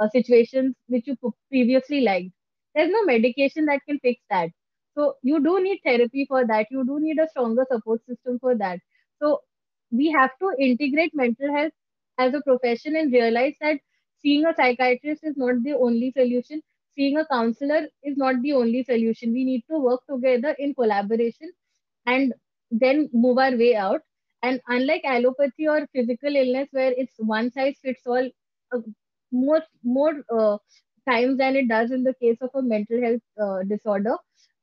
uh, 0.00 0.08
situations 0.08 0.74
which 0.88 1.06
you 1.06 1.16
previously 1.50 2.00
liked. 2.00 2.30
There's 2.74 2.90
no 2.90 3.04
medication 3.04 3.66
that 3.66 3.80
can 3.88 3.98
fix 4.00 4.20
that. 4.30 4.50
So 4.96 5.14
you 5.22 5.42
do 5.42 5.62
need 5.62 5.80
therapy 5.84 6.24
for 6.28 6.46
that. 6.46 6.66
You 6.70 6.84
do 6.84 6.98
need 7.00 7.18
a 7.18 7.28
stronger 7.28 7.66
support 7.70 8.04
system 8.06 8.38
for 8.40 8.54
that. 8.56 8.80
So 9.22 9.42
we 9.90 10.10
have 10.10 10.30
to 10.40 10.52
integrate 10.58 11.14
mental 11.14 11.52
health 11.54 11.72
as 12.18 12.34
a 12.34 12.40
profession 12.42 12.96
and 12.96 13.12
realize 13.12 13.54
that 13.60 13.78
seeing 14.22 14.44
a 14.46 14.54
psychiatrist 14.54 15.22
is 15.24 15.36
not 15.36 15.62
the 15.62 15.74
only 15.74 16.12
solution. 16.12 16.62
Seeing 16.96 17.16
a 17.18 17.26
counselor 17.26 17.88
is 18.02 18.16
not 18.16 18.42
the 18.42 18.52
only 18.52 18.84
solution. 18.84 19.32
We 19.32 19.44
need 19.44 19.64
to 19.70 19.78
work 19.78 20.02
together 20.08 20.54
in 20.58 20.74
collaboration 20.74 21.52
and 22.06 22.34
then 22.80 23.10
move 23.12 23.38
our 23.38 23.56
way 23.56 23.74
out. 23.76 24.02
And 24.42 24.60
unlike 24.68 25.02
allopathy 25.04 25.68
or 25.68 25.86
physical 25.94 26.36
illness, 26.36 26.68
where 26.72 26.92
it's 26.96 27.14
one 27.18 27.50
size 27.52 27.76
fits 27.82 28.02
all, 28.06 28.28
uh, 28.74 28.80
more 29.32 29.62
more 29.82 30.14
uh, 30.38 30.58
times 31.08 31.38
than 31.38 31.56
it 31.56 31.68
does 31.68 31.90
in 31.90 32.04
the 32.04 32.14
case 32.22 32.38
of 32.42 32.50
a 32.54 32.62
mental 32.62 33.00
health 33.02 33.22
uh, 33.42 33.62
disorder, 33.64 34.16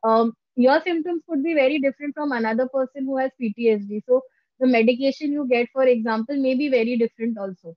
um, 0.04 0.34
your 0.56 0.80
symptoms 0.82 1.24
could 1.30 1.44
be 1.44 1.54
very 1.54 1.80
different 1.80 2.16
from 2.16 2.32
another 2.32 2.68
person 2.70 3.06
who 3.06 3.18
has 3.18 3.32
PTSD. 3.40 4.02
So 4.08 4.22
the 4.60 4.68
medication 4.68 5.32
you 5.34 5.48
get, 5.48 5.70
for 5.74 5.84
example, 5.84 6.38
may 6.38 6.56
be 6.56 6.70
very 6.70 6.98
different 6.98 7.38
also. 7.38 7.76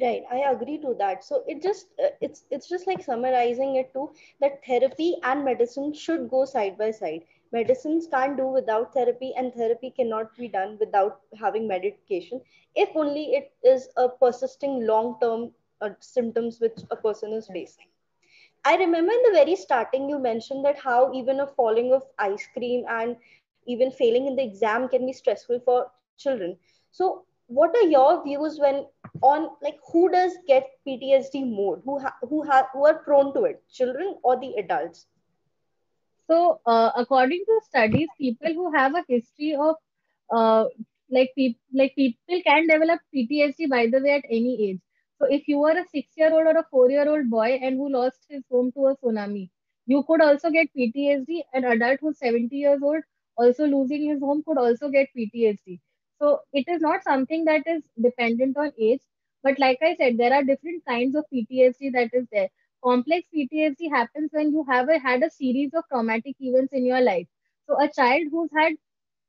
Right, 0.00 0.24
I 0.30 0.38
agree 0.50 0.78
to 0.78 0.94
that. 0.94 1.24
So 1.24 1.44
it 1.46 1.62
just 1.62 1.88
uh, 2.02 2.10
it's 2.20 2.44
it's 2.50 2.68
just 2.68 2.86
like 2.86 3.02
summarizing 3.02 3.76
it 3.76 3.92
too 3.92 4.10
that 4.40 4.64
therapy 4.64 5.16
and 5.22 5.44
medicine 5.44 5.92
should 5.92 6.30
go 6.30 6.44
side 6.44 6.78
by 6.78 6.90
side. 6.92 7.24
Medicines 7.52 8.06
can't 8.06 8.36
do 8.36 8.46
without 8.46 8.92
therapy, 8.92 9.32
and 9.36 9.52
therapy 9.54 9.90
cannot 9.90 10.36
be 10.36 10.48
done 10.48 10.76
without 10.80 11.20
having 11.38 11.66
medication. 11.68 12.40
If 12.74 12.96
only 12.96 13.34
it 13.34 13.52
is 13.62 13.88
a 13.96 14.08
persisting 14.08 14.86
long-term 14.86 15.52
uh, 15.80 15.90
symptoms 16.00 16.60
which 16.60 16.78
a 16.90 16.96
person 16.96 17.32
is 17.32 17.48
facing. 17.48 17.86
I 18.64 18.76
remember 18.76 19.12
in 19.12 19.22
the 19.24 19.32
very 19.32 19.56
starting, 19.56 20.08
you 20.08 20.18
mentioned 20.18 20.64
that 20.64 20.78
how 20.80 21.12
even 21.12 21.40
a 21.40 21.46
falling 21.46 21.92
of 21.92 22.02
ice 22.18 22.46
cream 22.54 22.84
and 22.88 23.16
even 23.66 23.90
failing 23.90 24.26
in 24.26 24.36
the 24.36 24.42
exam 24.44 24.88
can 24.88 25.06
be 25.06 25.12
stressful 25.12 25.44
for 25.44 25.90
children. 26.16 26.56
So, 26.90 27.24
what 27.46 27.74
are 27.76 27.82
your 27.86 28.22
views 28.22 28.58
when 28.58 28.86
on 29.22 29.50
like 29.62 29.78
who 29.92 30.10
does 30.10 30.36
get 30.46 30.68
PTSD 30.84 31.44
more? 31.44 31.78
Who 31.84 31.98
ha- 31.98 32.16
who 32.28 32.42
ha- 32.44 32.68
who 32.72 32.86
are 32.86 32.94
prone 32.94 33.32
to 33.34 33.44
it, 33.44 33.62
children 33.70 34.16
or 34.22 34.38
the 34.38 34.54
adults? 34.56 35.06
So, 36.30 36.60
uh, 36.66 36.90
according 36.96 37.44
to 37.46 37.60
studies, 37.64 38.10
people 38.18 38.52
who 38.54 38.72
have 38.72 38.94
a 38.94 39.04
history 39.08 39.54
of 39.54 39.76
uh, 40.32 40.64
like 41.10 41.30
people 41.36 41.60
like 41.74 41.94
people 41.96 42.40
can 42.46 42.66
develop 42.68 43.00
PTSD 43.14 43.66
by 43.66 43.86
the 43.88 44.00
way 44.00 44.12
at 44.12 44.24
any 44.30 44.70
age. 44.70 44.80
So 45.20 45.26
if 45.30 45.48
you 45.48 45.58
were 45.58 45.72
a 45.78 45.84
six-year-old 45.86 46.46
or 46.46 46.58
a 46.58 46.64
four-year-old 46.70 47.28
boy 47.30 47.58
and 47.62 47.76
who 47.76 47.90
lost 47.92 48.20
his 48.28 48.42
home 48.50 48.72
to 48.72 48.86
a 48.88 48.96
tsunami, 48.96 49.50
you 49.86 50.02
could 50.04 50.22
also 50.22 50.50
get 50.50 50.68
PTSD. 50.74 51.44
An 51.52 51.64
adult 51.64 52.00
who's 52.00 52.18
70 52.18 52.56
years 52.56 52.82
old 52.82 53.02
also 53.36 53.66
losing 53.66 54.08
his 54.10 54.20
home 54.20 54.42
could 54.46 54.58
also 54.58 54.88
get 54.88 55.08
PTSD. 55.16 55.80
So 56.20 56.40
it 56.52 56.66
is 56.68 56.80
not 56.80 57.02
something 57.04 57.44
that 57.46 57.62
is 57.66 57.82
dependent 58.00 58.56
on 58.56 58.72
age. 58.78 59.00
But 59.42 59.58
like 59.58 59.78
I 59.82 59.96
said, 59.96 60.16
there 60.18 60.32
are 60.32 60.42
different 60.42 60.84
kinds 60.86 61.14
of 61.14 61.24
PTSD 61.32 61.90
that 61.90 62.10
is 62.14 62.26
there. 62.32 62.48
Complex 62.84 63.28
PTSD 63.32 63.88
happens 63.88 64.30
when 64.32 64.52
you 64.52 64.64
have 64.68 64.88
a, 64.88 64.98
had 64.98 65.22
a 65.22 65.30
series 65.30 65.72
of 65.74 65.84
traumatic 65.88 66.36
events 66.40 66.72
in 66.72 66.84
your 66.86 67.00
life. 67.00 67.26
So 67.68 67.80
a 67.80 67.88
child 67.90 68.24
who's 68.30 68.50
had 68.56 68.74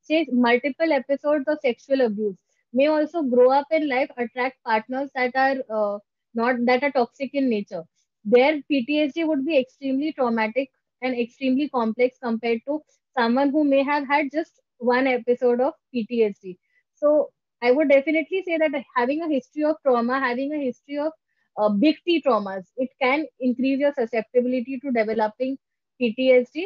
say 0.02 0.28
multiple 0.32 0.92
episodes 0.94 1.46
of 1.48 1.60
sexual 1.62 2.02
abuse 2.02 2.36
may 2.74 2.88
also 2.88 3.22
grow 3.24 3.52
up 3.52 3.68
in 3.72 3.88
life 3.90 4.10
attract 4.18 4.58
partners 4.64 5.10
that 5.16 5.36
are 5.36 5.58
uh, 5.78 6.00
not 6.34 6.56
that 6.66 6.84
are 6.84 6.92
toxic 6.92 7.32
in 7.34 7.50
nature 7.50 7.84
their 8.26 8.62
ptsd 8.72 9.26
would 9.28 9.46
be 9.46 9.58
extremely 9.60 10.12
traumatic 10.14 10.70
and 11.02 11.18
extremely 11.20 11.68
complex 11.70 12.18
compared 12.24 12.60
to 12.68 12.80
someone 13.18 13.50
who 13.50 13.64
may 13.64 13.84
have 13.84 14.08
had 14.08 14.28
just 14.32 14.62
one 14.78 15.08
episode 15.08 15.62
of 15.62 15.74
ptsd 15.94 16.58
so 16.94 17.32
i 17.62 17.72
would 17.72 17.90
definitely 17.90 18.44
say 18.44 18.58
that 18.58 18.72
having 18.96 19.22
a 19.24 19.30
history 19.36 19.64
of 19.64 19.76
trauma 19.86 20.20
having 20.20 20.54
a 20.54 20.64
history 20.66 20.98
of 20.98 21.12
uh, 21.58 21.70
big 21.70 21.96
t 22.06 22.22
traumas. 22.26 22.66
It 22.78 22.90
can 23.02 23.26
increase 23.40 23.80
your 23.80 23.94
susceptibility 23.94 24.80
to 24.80 24.92
developing 24.92 25.58
ptsd 26.02 26.66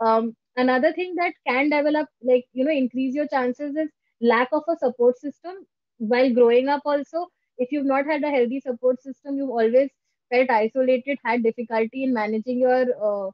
um, 0.00 0.34
another 0.56 0.92
thing 0.92 1.14
that 1.16 1.32
can 1.46 1.70
develop 1.70 2.08
like 2.22 2.44
you 2.52 2.64
know 2.64 2.70
increase 2.72 3.14
your 3.14 3.26
chances 3.28 3.74
is 3.76 3.88
lack 4.20 4.48
of 4.52 4.62
a 4.68 4.76
support 4.76 5.18
system 5.18 5.54
while 5.98 6.32
growing 6.32 6.68
up 6.68 6.82
also. 6.84 7.26
If 7.58 7.70
you've 7.72 7.86
not 7.86 8.06
had 8.06 8.22
a 8.24 8.30
healthy 8.30 8.60
support 8.60 9.00
system 9.02 9.36
you've 9.36 9.50
always 9.50 9.90
felt 10.30 10.50
isolated 10.50 11.18
had 11.24 11.42
difficulty 11.42 12.04
in 12.04 12.12
managing 12.12 12.58
your 12.58 12.84
uh, 13.08 13.30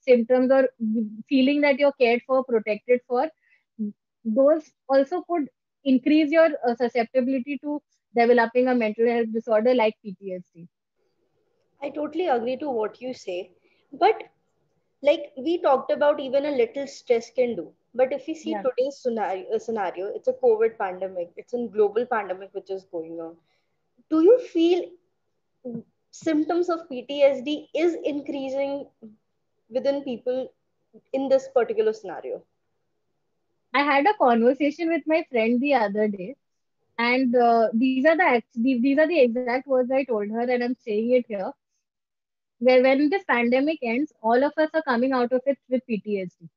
symptoms 0.00 0.50
or 0.50 0.68
feeling 1.28 1.60
that 1.62 1.78
you're 1.78 1.92
cared 2.00 2.22
for 2.26 2.44
protected 2.44 3.00
for. 3.08 3.28
Those 4.24 4.70
also 4.88 5.22
could 5.28 5.48
increase 5.84 6.30
your 6.30 6.48
uh, 6.66 6.74
susceptibility 6.74 7.58
to 7.58 7.80
developing 8.14 8.68
a 8.68 8.74
mental 8.74 9.06
health 9.06 9.32
disorder 9.32 9.74
like 9.74 9.94
ptsd 10.04 10.68
I 11.82 11.90
totally 11.90 12.28
agree 12.28 12.56
to 12.58 12.70
what 12.70 13.00
you 13.00 13.12
say. 13.12 13.50
But 13.92 14.22
like 15.02 15.32
we 15.36 15.58
talked 15.58 15.90
about 15.90 16.20
even 16.20 16.44
a 16.46 16.50
little 16.50 16.86
stress 16.86 17.30
can 17.30 17.56
do. 17.56 17.72
But 17.94 18.12
if 18.12 18.26
we 18.26 18.34
see 18.34 18.54
yeah 18.54 18.64
today's 18.64 18.96
scenario, 18.96 19.46
uh, 19.54 19.58
scenario, 19.58 20.06
it's 20.08 20.28
a 20.28 20.32
COVID 20.32 20.78
pandemic. 20.78 21.32
It's 21.36 21.54
a 21.54 21.66
global 21.66 22.06
pandemic 22.06 22.50
which 22.54 22.70
is 22.70 22.84
going 22.84 23.20
on. 23.20 23.36
Do 24.10 24.22
you 24.22 24.38
feel 24.38 24.84
symptoms 26.10 26.68
of 26.70 26.88
PTSD 26.88 27.68
is 27.74 27.94
increasing 28.04 28.86
within 29.68 30.02
people 30.02 30.48
in 31.12 31.28
this 31.28 31.48
particular 31.48 31.92
scenario? 31.92 32.42
i 33.74 33.80
had 33.82 34.06
a 34.06 34.14
conversation 34.18 34.88
with 34.88 35.02
my 35.06 35.22
friend 35.30 35.60
the 35.60 35.74
other 35.74 36.08
day 36.08 36.34
and 37.06 37.36
uh, 37.36 37.68
these 37.82 38.06
are 38.06 38.16
the 38.16 38.42
these 38.54 38.98
are 38.98 39.08
the 39.08 39.20
exact 39.20 39.66
words 39.66 39.90
I 39.90 40.04
told 40.04 40.30
her, 40.30 40.40
and 40.42 40.64
I'm 40.64 40.76
saying 40.86 41.12
it 41.12 41.26
here. 41.28 41.52
Where 42.58 42.82
when 42.82 43.08
this 43.10 43.24
pandemic 43.24 43.78
ends, 43.82 44.12
all 44.22 44.42
of 44.44 44.52
us 44.56 44.70
are 44.74 44.82
coming 44.82 45.12
out 45.12 45.32
of 45.32 45.42
it 45.46 45.58
with 45.68 45.82
PTSD 45.88 46.48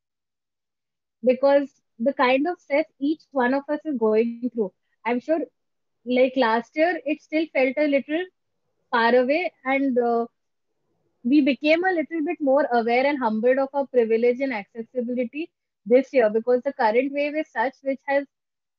because 1.23 1.69
the 1.99 2.13
kind 2.13 2.47
of 2.47 2.59
stress 2.59 2.85
each 2.99 3.21
one 3.31 3.53
of 3.53 3.63
us 3.69 3.79
is 3.85 3.97
going 3.97 4.37
through. 4.53 4.71
I'm 5.05 5.19
sure, 5.19 5.39
like 6.05 6.33
last 6.35 6.71
year, 6.75 6.99
it 7.05 7.21
still 7.21 7.45
felt 7.53 7.73
a 7.77 7.87
little 7.87 8.23
far 8.91 9.15
away, 9.15 9.51
and 9.65 9.97
uh, 9.97 10.25
we 11.23 11.41
became 11.41 11.83
a 11.83 11.91
little 11.91 12.23
bit 12.25 12.37
more 12.39 12.67
aware 12.73 13.05
and 13.05 13.19
humbled 13.19 13.57
of 13.57 13.69
our 13.73 13.85
privilege 13.87 14.39
and 14.41 14.53
accessibility 14.53 15.49
this 15.85 16.13
year 16.13 16.29
because 16.29 16.61
the 16.63 16.73
current 16.73 17.11
wave 17.13 17.35
is 17.35 17.47
such 17.51 17.73
which 17.83 17.99
has 18.07 18.25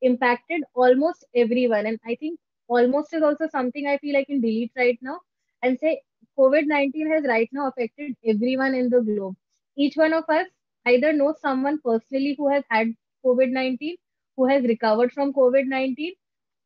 impacted 0.01 0.63
almost 0.75 1.25
everyone. 1.35 1.85
And 1.85 1.99
I 2.05 2.15
think 2.15 2.39
almost 2.67 3.13
is 3.13 3.23
also 3.23 3.47
something 3.51 3.87
I 3.87 3.97
feel 3.97 4.17
I 4.17 4.23
can 4.23 4.41
delete 4.41 4.71
right 4.75 4.97
now 5.01 5.19
and 5.63 5.77
say 5.79 6.01
COVID 6.37 6.67
19 6.67 7.11
has 7.11 7.23
right 7.25 7.49
now 7.51 7.67
affected 7.69 8.15
everyone 8.25 8.75
in 8.75 8.89
the 8.89 9.01
globe. 9.01 9.35
Each 9.75 9.95
one 9.95 10.13
of 10.13 10.23
us 10.29 10.47
either 10.85 11.13
knows 11.13 11.39
someone 11.41 11.79
personally 11.83 12.35
who 12.37 12.49
has 12.49 12.63
had 12.69 12.93
COVID 13.25 13.51
19, 13.51 13.95
who 14.35 14.47
has 14.47 14.63
recovered 14.63 15.11
from 15.11 15.33
COVID 15.33 15.65
19, 15.65 16.13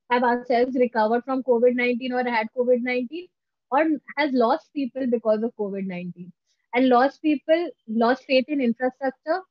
have 0.10 0.24
ourselves 0.24 0.76
recovered 0.76 1.24
from 1.24 1.44
COVID 1.44 1.76
19 1.76 2.14
or 2.14 2.24
had 2.24 2.48
COVID 2.58 2.82
19, 2.82 3.28
or 3.72 3.86
has 4.18 4.32
lost 4.34 4.74
people 4.74 5.08
because 5.08 5.44
of 5.44 5.56
COVID 5.56 5.86
19. 5.86 6.32
And 6.74 6.88
lost 6.90 7.22
people, 7.22 7.70
lost 7.88 8.24
faith 8.26 8.46
in 8.48 8.62
infrastructure, 8.62 9.42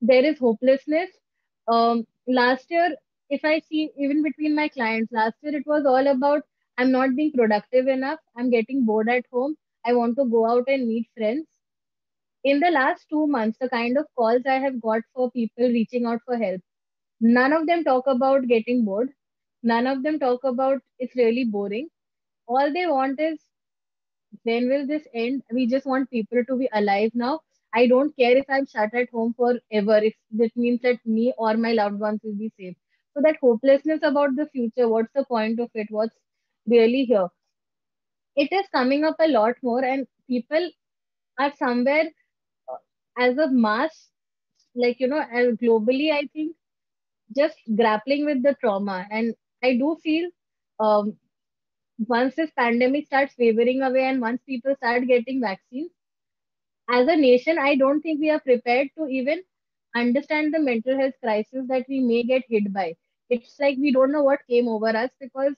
there 0.00 0.24
is 0.24 0.38
hopelessness. 0.38 1.10
Um, 1.68 2.06
last 2.28 2.70
year, 2.70 2.96
if 3.30 3.44
I 3.44 3.58
see 3.60 3.90
even 3.98 4.22
between 4.22 4.54
my 4.54 4.68
clients, 4.68 5.12
last 5.12 5.34
year 5.42 5.56
it 5.56 5.66
was 5.66 5.84
all 5.86 6.06
about 6.06 6.42
I'm 6.78 6.90
not 6.92 7.16
being 7.16 7.32
productive 7.32 7.88
enough. 7.88 8.20
I'm 8.36 8.50
getting 8.50 8.84
bored 8.86 9.08
at 9.08 9.24
home. 9.32 9.56
I 9.84 9.94
want 9.94 10.16
to 10.18 10.24
go 10.26 10.46
out 10.48 10.64
and 10.68 10.88
meet 10.88 11.08
friends. 11.16 11.46
In 12.44 12.60
the 12.60 12.70
last 12.70 13.06
two 13.10 13.26
months, 13.26 13.58
the 13.58 13.68
kind 13.68 13.98
of 13.98 14.06
calls 14.16 14.46
I 14.46 14.54
have 14.58 14.80
got 14.80 15.02
for 15.14 15.30
people 15.30 15.68
reaching 15.68 16.06
out 16.06 16.22
for 16.24 16.38
help, 16.38 16.62
none 17.20 17.52
of 17.52 17.66
them 17.66 17.84
talk 17.84 18.06
about 18.06 18.48
getting 18.48 18.84
bored. 18.84 19.12
None 19.62 19.86
of 19.86 20.02
them 20.02 20.18
talk 20.18 20.44
about 20.44 20.82
it's 20.98 21.16
really 21.16 21.44
boring. 21.44 21.90
All 22.46 22.72
they 22.72 22.86
want 22.86 23.20
is 23.20 23.40
when 24.44 24.68
will 24.68 24.86
this 24.86 25.06
end? 25.12 25.42
We 25.52 25.66
just 25.66 25.84
want 25.86 26.08
people 26.10 26.42
to 26.46 26.56
be 26.56 26.68
alive 26.72 27.10
now. 27.14 27.40
I 27.76 27.86
don't 27.86 28.16
care 28.16 28.36
if 28.36 28.46
I'm 28.50 28.66
shut 28.66 28.94
at 28.94 29.10
home 29.10 29.34
forever, 29.34 29.98
if 30.10 30.16
this 30.32 30.50
means 30.56 30.80
that 30.82 30.98
me 31.06 31.32
or 31.38 31.56
my 31.56 31.74
loved 31.74 32.00
ones 32.00 32.20
will 32.24 32.34
be 32.36 32.52
safe. 32.58 32.76
So 33.14 33.22
that 33.22 33.38
hopelessness 33.40 34.00
about 34.02 34.36
the 34.36 34.48
future, 34.48 34.88
what's 34.88 35.12
the 35.14 35.24
point 35.26 35.60
of 35.60 35.70
it? 35.74 35.88
What's 35.90 36.16
really 36.66 37.04
here? 37.04 37.28
It 38.34 38.50
is 38.50 38.66
coming 38.68 39.04
up 39.04 39.16
a 39.20 39.28
lot 39.28 39.56
more, 39.62 39.84
and 39.84 40.06
people 40.26 40.70
are 41.38 41.52
somewhere 41.56 42.10
uh, 42.68 42.76
as 43.18 43.38
a 43.38 43.50
mass, 43.50 44.10
like 44.74 45.00
you 45.00 45.08
know, 45.08 45.22
globally, 45.62 46.12
I 46.12 46.26
think 46.32 46.56
just 47.36 47.58
grappling 47.76 48.26
with 48.26 48.42
the 48.42 48.54
trauma. 48.60 49.06
And 49.10 49.34
I 49.62 49.76
do 49.78 49.96
feel 50.02 50.30
um, 50.80 51.18
once 52.08 52.36
this 52.36 52.50
pandemic 52.52 53.06
starts 53.06 53.34
wavering 53.38 53.82
away 53.82 54.04
and 54.04 54.20
once 54.20 54.42
people 54.44 54.76
start 54.76 55.06
getting 55.08 55.40
vaccines, 55.40 55.92
as 56.90 57.08
a 57.08 57.16
nation, 57.16 57.58
I 57.58 57.76
don't 57.76 58.00
think 58.00 58.20
we 58.20 58.30
are 58.30 58.40
prepared 58.40 58.88
to 58.98 59.06
even 59.08 59.42
understand 59.94 60.52
the 60.54 60.60
mental 60.60 60.98
health 60.98 61.14
crisis 61.22 61.66
that 61.68 61.86
we 61.88 62.00
may 62.00 62.22
get 62.24 62.42
hit 62.48 62.72
by. 62.72 62.94
It's 63.30 63.58
like 63.60 63.76
we 63.78 63.92
don't 63.92 64.12
know 64.12 64.22
what 64.24 64.40
came 64.48 64.68
over 64.68 64.88
us 64.88 65.10
because 65.20 65.54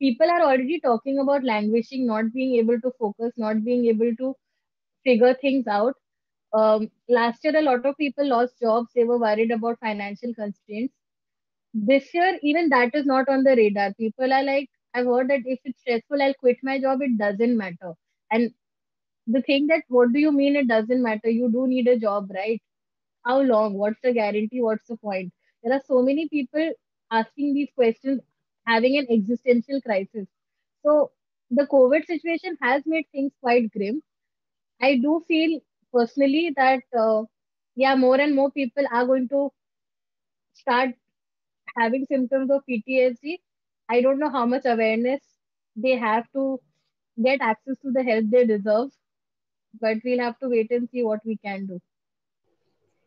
people 0.00 0.30
are 0.30 0.42
already 0.42 0.80
talking 0.80 1.18
about 1.18 1.44
languishing, 1.44 2.06
not 2.06 2.32
being 2.32 2.56
able 2.56 2.80
to 2.80 2.92
focus, 2.98 3.32
not 3.36 3.64
being 3.64 3.86
able 3.86 4.14
to 4.16 4.34
figure 5.04 5.34
things 5.34 5.66
out. 5.66 5.94
Um, 6.52 6.90
last 7.08 7.44
year, 7.44 7.56
a 7.56 7.62
lot 7.62 7.84
of 7.86 7.96
people 7.98 8.28
lost 8.28 8.60
jobs. 8.60 8.90
They 8.94 9.04
were 9.04 9.18
worried 9.18 9.50
about 9.52 9.78
financial 9.80 10.34
constraints. 10.34 10.94
This 11.74 12.12
year, 12.14 12.38
even 12.42 12.68
that 12.70 12.94
is 12.94 13.06
not 13.06 13.28
on 13.28 13.42
the 13.44 13.56
radar. 13.56 13.94
People 13.94 14.32
are 14.32 14.42
like, 14.42 14.68
I've 14.94 15.06
heard 15.06 15.28
that 15.30 15.42
if 15.46 15.60
it's 15.64 15.80
stressful, 15.80 16.20
I'll 16.22 16.34
quit 16.34 16.58
my 16.62 16.78
job. 16.80 17.00
It 17.02 17.16
doesn't 17.18 17.56
matter. 17.56 17.94
And 18.30 18.52
the 19.28 19.42
thing 19.42 19.68
that 19.68 19.84
what 19.88 20.12
do 20.12 20.20
you 20.20 20.32
mean 20.32 20.56
it 20.56 20.68
doesn't 20.68 21.02
matter? 21.02 21.30
You 21.30 21.50
do 21.52 21.66
need 21.68 21.88
a 21.88 21.98
job, 21.98 22.30
right? 22.34 22.62
How 23.24 23.40
long? 23.42 23.74
What's 23.74 24.00
the 24.02 24.12
guarantee? 24.12 24.62
What's 24.62 24.86
the 24.88 24.96
point? 24.96 25.32
There 25.62 25.72
are 25.74 25.82
so 25.86 26.02
many 26.02 26.28
people 26.28 26.72
asking 27.12 27.54
these 27.54 27.70
questions, 27.76 28.22
having 28.66 28.98
an 28.98 29.06
existential 29.10 29.80
crisis. 29.82 30.26
So 30.84 31.12
the 31.50 31.66
COVID 31.66 32.06
situation 32.06 32.56
has 32.62 32.82
made 32.86 33.06
things 33.12 33.32
quite 33.42 33.70
grim. 33.72 34.02
I 34.82 34.96
do 34.96 35.24
feel 35.28 35.60
personally 35.94 36.52
that 36.56 36.82
uh, 36.98 37.24
yeah, 37.76 37.94
more 37.96 38.20
and 38.20 38.34
more 38.34 38.50
people 38.52 38.84
are 38.92 39.06
going 39.06 39.28
to 39.30 39.52
start 40.54 40.90
having 41.78 42.06
symptoms 42.06 42.50
of 42.50 42.62
PTSD. 42.68 43.38
I 43.88 44.02
don't 44.02 44.18
know 44.20 44.30
how 44.30 44.46
much 44.46 44.64
awareness 44.66 45.22
they 45.76 45.96
have 45.96 46.26
to 46.34 46.60
get 47.24 47.40
access 47.42 47.78
to 47.82 47.92
the 47.92 48.02
help 48.04 48.26
they 48.30 48.46
deserve, 48.46 48.90
but 49.80 49.98
we'll 50.04 50.20
have 50.20 50.38
to 50.40 50.48
wait 50.48 50.70
and 50.70 50.88
see 50.90 51.02
what 51.02 51.20
we 51.24 51.36
can 51.36 51.66
do. 51.66 51.80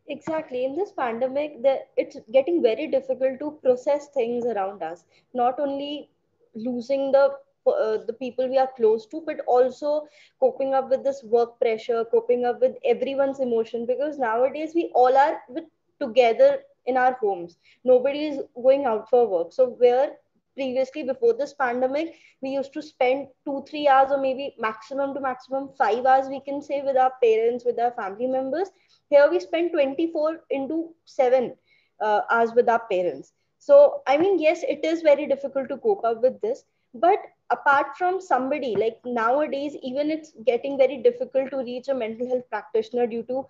Exactly. 0.08 0.66
In 0.66 0.76
this 0.76 0.92
pandemic, 0.92 1.62
the, 1.62 1.80
it's 1.96 2.18
getting 2.34 2.62
very 2.62 2.88
difficult 2.88 3.40
to 3.40 3.60
process 3.64 4.08
things 4.10 4.46
around 4.46 4.84
us. 4.84 5.06
Not 5.34 5.60
only 5.60 6.10
losing 6.56 7.12
the 7.12 7.38
uh, 7.68 7.98
the 8.08 8.16
people 8.20 8.50
we 8.50 8.58
are 8.58 8.70
close 8.76 9.06
to, 9.06 9.22
but 9.26 9.40
also 9.46 10.08
coping 10.40 10.74
up 10.74 10.90
with 10.90 11.04
this 11.04 11.24
work 11.24 11.60
pressure, 11.60 12.04
coping 12.06 12.44
up 12.44 12.60
with 12.60 12.76
everyone's 12.84 13.40
emotion. 13.40 13.86
Because 13.86 14.18
nowadays 14.18 14.72
we 14.74 14.92
all 14.96 15.16
are 15.16 15.42
with 15.48 15.66
together 16.00 16.64
in 16.88 16.98
our 16.98 17.14
homes. 17.22 17.58
Nobody 17.84 18.26
is 18.26 18.40
going 18.56 18.86
out 18.86 19.10
for 19.10 19.28
work. 19.28 19.54
So 19.54 19.70
where 19.70 20.14
previously 20.56 21.04
before 21.04 21.34
this 21.34 21.54
pandemic 21.54 22.16
we 22.42 22.50
used 22.50 22.74
to 22.74 22.82
spend 22.82 23.28
two 23.46 23.64
three 23.70 23.88
hours 23.88 24.12
or 24.12 24.18
maybe 24.18 24.56
maximum 24.60 25.14
to 25.14 25.20
maximum 25.20 25.70
five 25.78 26.06
hours 26.06 26.28
we 26.28 26.40
can 26.40 26.62
say 26.62 26.82
with 26.82 26.98
our 26.98 27.14
parents 27.24 27.66
with 27.66 27.80
our 27.80 27.92
family 27.92 28.28
members. 28.28 28.70
Here 29.10 29.30
we 29.30 29.40
spend 29.40 29.72
24 29.72 30.42
into 30.50 30.94
7 31.06 31.54
uh, 32.00 32.22
hours 32.30 32.52
with 32.56 32.70
our 32.70 32.84
parents. 32.92 33.34
So 33.60 34.02
i 34.08 34.18
mean 34.18 34.40
yes 34.40 34.64
it 34.68 34.84
is 34.84 35.02
very 35.02 35.28
difficult 35.28 35.70
to 35.70 35.78
cope 35.78 36.04
up 36.04 36.22
with 36.22 36.42
this 36.42 36.64
but 36.94 37.20
apart 37.50 37.98
from 37.98 38.20
somebody 38.20 38.76
like 38.76 39.00
nowadays 39.06 39.76
even 39.82 40.10
it's 40.12 40.34
getting 40.46 40.78
very 40.78 40.98
difficult 40.98 41.52
to 41.52 41.58
reach 41.58 41.88
a 41.88 41.94
mental 41.94 42.28
health 42.28 42.50
practitioner 42.50 43.08
due 43.08 43.24
to 43.24 43.46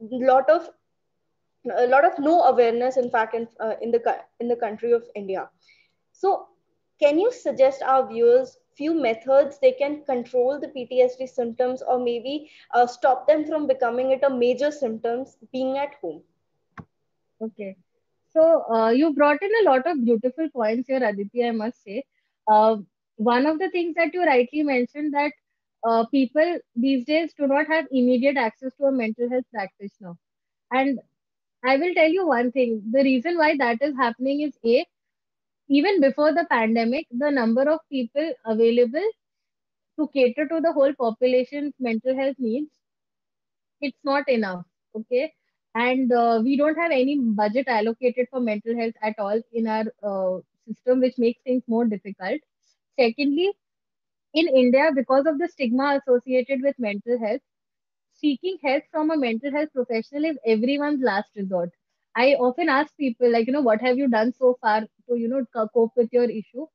a 0.00 0.24
lot 0.30 0.48
of 0.50 0.70
a 1.76 1.86
lot 1.86 2.04
of 2.04 2.18
no 2.18 2.42
awareness 2.44 2.96
in 2.96 3.10
fact 3.10 3.34
in, 3.34 3.46
uh, 3.60 3.74
in 3.82 3.90
the 3.90 4.16
in 4.40 4.48
the 4.48 4.56
country 4.56 4.92
of 4.92 5.04
india 5.14 5.48
so 6.20 6.48
can 7.00 7.18
you 7.18 7.30
suggest 7.32 7.82
our 7.82 8.06
viewers 8.08 8.58
few 8.80 8.94
methods 9.06 9.58
they 9.60 9.72
can 9.72 9.96
control 10.04 10.58
the 10.60 10.68
ptsd 10.76 11.28
symptoms 11.28 11.82
or 11.82 11.98
maybe 11.98 12.50
uh, 12.74 12.86
stop 12.86 13.26
them 13.28 13.44
from 13.44 13.66
becoming 13.66 14.10
it 14.12 14.22
a 14.24 14.30
major 14.30 14.70
symptoms 14.70 15.36
being 15.52 15.76
at 15.78 15.94
home? 16.02 16.22
Okay. 17.40 17.76
So 18.30 18.64
uh, 18.72 18.90
you 18.90 19.12
brought 19.14 19.42
in 19.42 19.50
a 19.60 19.70
lot 19.70 19.86
of 19.86 20.04
beautiful 20.04 20.48
points 20.50 20.88
here 20.88 21.02
aditi 21.04 21.46
i 21.46 21.50
must 21.52 21.82
say. 21.82 22.04
Uh, 22.46 22.76
one 23.16 23.46
of 23.46 23.58
the 23.58 23.70
things 23.70 23.94
that 23.96 24.14
you 24.14 24.24
rightly 24.24 24.62
mentioned 24.62 25.14
that 25.14 25.32
uh, 25.88 26.04
people 26.06 26.58
these 26.76 27.04
days 27.04 27.32
do 27.34 27.46
not 27.46 27.66
have 27.66 27.86
immediate 27.90 28.36
access 28.36 28.74
to 28.76 28.84
a 28.86 28.92
mental 28.92 29.28
health 29.30 29.44
practitioner. 29.52 30.14
And 30.72 31.00
I 31.64 31.76
will 31.76 31.94
tell 31.94 32.10
you 32.10 32.26
one 32.26 32.52
thing. 32.52 32.82
The 32.92 33.02
reason 33.02 33.38
why 33.38 33.56
that 33.58 33.82
is 33.82 33.96
happening 33.96 34.42
is 34.42 34.58
A, 34.64 34.86
even 35.70 36.02
before 36.02 36.34
the 36.34 36.46
pandemic, 36.50 37.06
the 37.10 37.30
number 37.30 37.62
of 37.70 37.80
people 37.90 38.34
available 38.44 39.10
to 39.98 40.08
cater 40.08 40.48
to 40.48 40.60
the 40.60 40.72
whole 40.72 40.92
population's 40.94 41.74
mental 41.78 42.16
health 42.16 42.36
needs, 42.38 42.70
it's 43.80 43.98
not 44.04 44.28
enough. 44.28 44.64
Okay. 44.94 45.32
And 45.74 46.12
uh, 46.12 46.40
we 46.42 46.56
don't 46.56 46.76
have 46.76 46.90
any 46.90 47.18
budget 47.18 47.68
allocated 47.68 48.26
for 48.30 48.40
mental 48.40 48.76
health 48.76 48.94
at 49.02 49.18
all 49.18 49.40
in 49.52 49.66
our 49.68 49.84
uh, 50.02 50.40
system, 50.66 51.00
which 51.00 51.14
makes 51.18 51.40
things 51.42 51.62
more 51.68 51.84
difficult. 51.84 52.40
Secondly, 52.98 53.52
in 54.34 54.48
India, 54.48 54.90
because 54.94 55.26
of 55.26 55.38
the 55.38 55.48
stigma 55.48 56.00
associated 56.02 56.62
with 56.62 56.76
mental 56.78 57.18
health, 57.20 57.42
seeking 58.14 58.58
help 58.64 58.84
from 58.92 59.10
a 59.10 59.18
mental 59.18 59.52
health 59.52 59.70
professional 59.74 60.26
is 60.26 60.38
everyone's 60.46 61.02
last 61.02 61.30
resort. 61.36 61.70
I 62.16 62.34
often 62.34 62.68
ask 62.68 62.96
people, 62.96 63.30
like, 63.32 63.46
you 63.46 63.52
know, 63.52 63.60
what 63.62 63.80
have 63.80 63.98
you 63.98 64.08
done 64.08 64.32
so 64.32 64.56
far 64.60 64.80
to, 64.82 65.16
you 65.16 65.28
know, 65.28 65.44
cope 65.54 65.92
with 65.96 66.08
your 66.12 66.24
issue? 66.30 66.66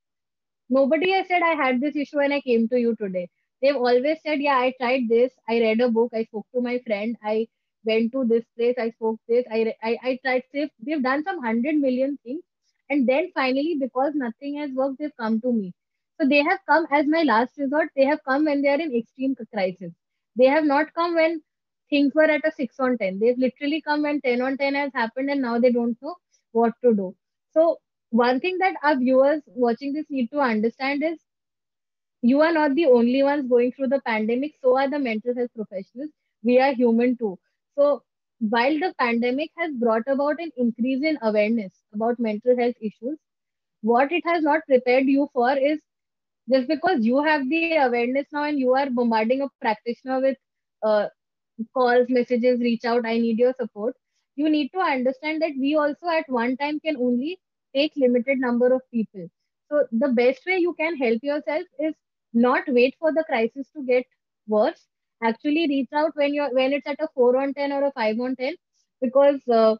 Nobody 0.69 1.11
has 1.11 1.27
said, 1.27 1.41
I 1.43 1.55
had 1.55 1.81
this 1.81 1.95
issue 1.95 2.19
and 2.19 2.33
I 2.33 2.41
came 2.41 2.67
to 2.69 2.79
you 2.79 2.95
today. 2.95 3.29
They've 3.61 3.75
always 3.75 4.19
said, 4.25 4.41
yeah, 4.41 4.57
I 4.57 4.73
tried 4.79 5.09
this. 5.09 5.33
I 5.49 5.59
read 5.59 5.81
a 5.81 5.89
book. 5.89 6.11
I 6.13 6.23
spoke 6.25 6.47
to 6.55 6.61
my 6.61 6.79
friend. 6.85 7.15
I 7.23 7.47
went 7.85 8.11
to 8.13 8.25
this 8.25 8.45
place. 8.57 8.75
I 8.79 8.91
spoke 8.91 9.19
this. 9.27 9.45
I, 9.51 9.73
I, 9.83 9.97
I 10.03 10.19
tried 10.25 10.43
this. 10.53 10.69
They've 10.85 11.01
done 11.03 11.23
some 11.23 11.41
hundred 11.43 11.75
million 11.77 12.17
things. 12.23 12.43
And 12.89 13.07
then 13.07 13.31
finally, 13.33 13.77
because 13.79 14.13
nothing 14.15 14.55
has 14.57 14.71
worked, 14.71 14.99
they've 14.99 15.15
come 15.19 15.41
to 15.41 15.51
me. 15.53 15.73
So 16.19 16.27
they 16.27 16.43
have 16.43 16.59
come 16.67 16.87
as 16.91 17.07
my 17.07 17.23
last 17.23 17.57
resort. 17.57 17.89
They 17.95 18.05
have 18.05 18.19
come 18.27 18.45
when 18.45 18.61
they 18.61 18.69
are 18.69 18.79
in 18.81 18.95
extreme 18.95 19.35
crisis. 19.53 19.91
They 20.35 20.45
have 20.45 20.65
not 20.65 20.93
come 20.93 21.15
when 21.15 21.41
things 21.89 22.13
were 22.15 22.23
at 22.23 22.45
a 22.45 22.51
6 22.51 22.79
on 22.79 22.97
10. 22.97 23.19
They've 23.19 23.37
literally 23.37 23.81
come 23.81 24.03
when 24.03 24.21
10 24.21 24.41
on 24.41 24.57
10 24.57 24.75
has 24.75 24.91
happened 24.93 25.29
and 25.29 25.41
now 25.41 25.59
they 25.59 25.71
don't 25.71 25.97
know 26.01 26.15
what 26.51 26.73
to 26.83 26.93
do. 26.93 27.15
So, 27.51 27.79
one 28.09 28.39
thing 28.39 28.57
that 28.59 28.75
our 28.83 28.95
viewers 28.97 29.41
watching 29.47 29.93
this 29.93 30.05
need 30.09 30.31
to 30.31 30.39
understand 30.39 31.03
is 31.03 31.19
you 32.21 32.41
are 32.41 32.51
not 32.51 32.75
the 32.75 32.85
only 32.85 33.23
ones 33.23 33.47
going 33.49 33.71
through 33.71 33.87
the 33.87 34.01
pandemic, 34.01 34.55
so 34.61 34.77
are 34.77 34.89
the 34.89 34.99
mental 34.99 35.35
health 35.35 35.51
professionals. 35.55 36.11
We 36.43 36.59
are 36.59 36.73
human 36.73 37.17
too. 37.17 37.37
So, 37.77 38.03
while 38.39 38.79
the 38.79 38.93
pandemic 38.99 39.51
has 39.57 39.73
brought 39.73 40.07
about 40.07 40.39
an 40.39 40.51
increase 40.57 41.03
in 41.03 41.17
awareness 41.21 41.73
about 41.93 42.19
mental 42.19 42.57
health 42.57 42.75
issues, 42.81 43.17
what 43.81 44.11
it 44.11 44.23
has 44.25 44.43
not 44.43 44.61
prepared 44.67 45.05
you 45.05 45.29
for 45.33 45.55
is 45.57 45.79
just 46.51 46.67
because 46.67 47.05
you 47.05 47.23
have 47.23 47.49
the 47.49 47.67
awareness 47.67 48.17
now 48.21 48.43
and 48.43 48.49
you 48.49 48.63
are 48.65 48.79
bombarding 48.81 49.41
a 49.41 49.47
practitioner 49.61 50.19
with 50.19 50.37
uh, 50.83 51.07
calls 51.73 52.07
messages 52.09 52.59
reach 52.59 52.85
out 52.85 53.05
i 53.05 53.17
need 53.17 53.37
your 53.39 53.53
support. 53.53 53.95
You 54.35 54.49
need 54.49 54.69
to 54.73 54.79
understand 54.79 55.41
that 55.41 55.51
we 55.59 55.75
also 55.75 56.07
at 56.09 56.29
one 56.29 56.57
time 56.57 56.79
can 56.79 56.97
only 56.97 57.39
take 57.75 57.93
limited 57.95 58.39
number 58.39 58.73
of 58.73 58.81
people. 58.91 59.27
So 59.71 59.85
the 59.91 60.09
best 60.09 60.45
way 60.45 60.57
you 60.57 60.73
can 60.73 60.97
help 60.97 61.23
yourself 61.23 61.63
is 61.79 61.93
not 62.33 62.63
wait 62.67 62.95
for 62.99 63.11
the 63.13 63.23
crisis 63.27 63.67
to 63.75 63.83
get 63.83 64.05
worse. 64.47 64.87
Actually 65.23 65.67
reach 65.67 65.89
out 65.93 66.11
when 66.15 66.33
you're 66.33 66.53
when 66.53 66.73
it's 66.73 66.87
at 66.87 66.99
a 66.99 67.07
4 67.13 67.37
on 67.37 67.53
10 67.53 67.71
or 67.71 67.83
a 67.85 67.91
5 67.91 68.19
on 68.19 68.35
10 68.35 68.55
because 69.01 69.41
uh, 69.47 69.75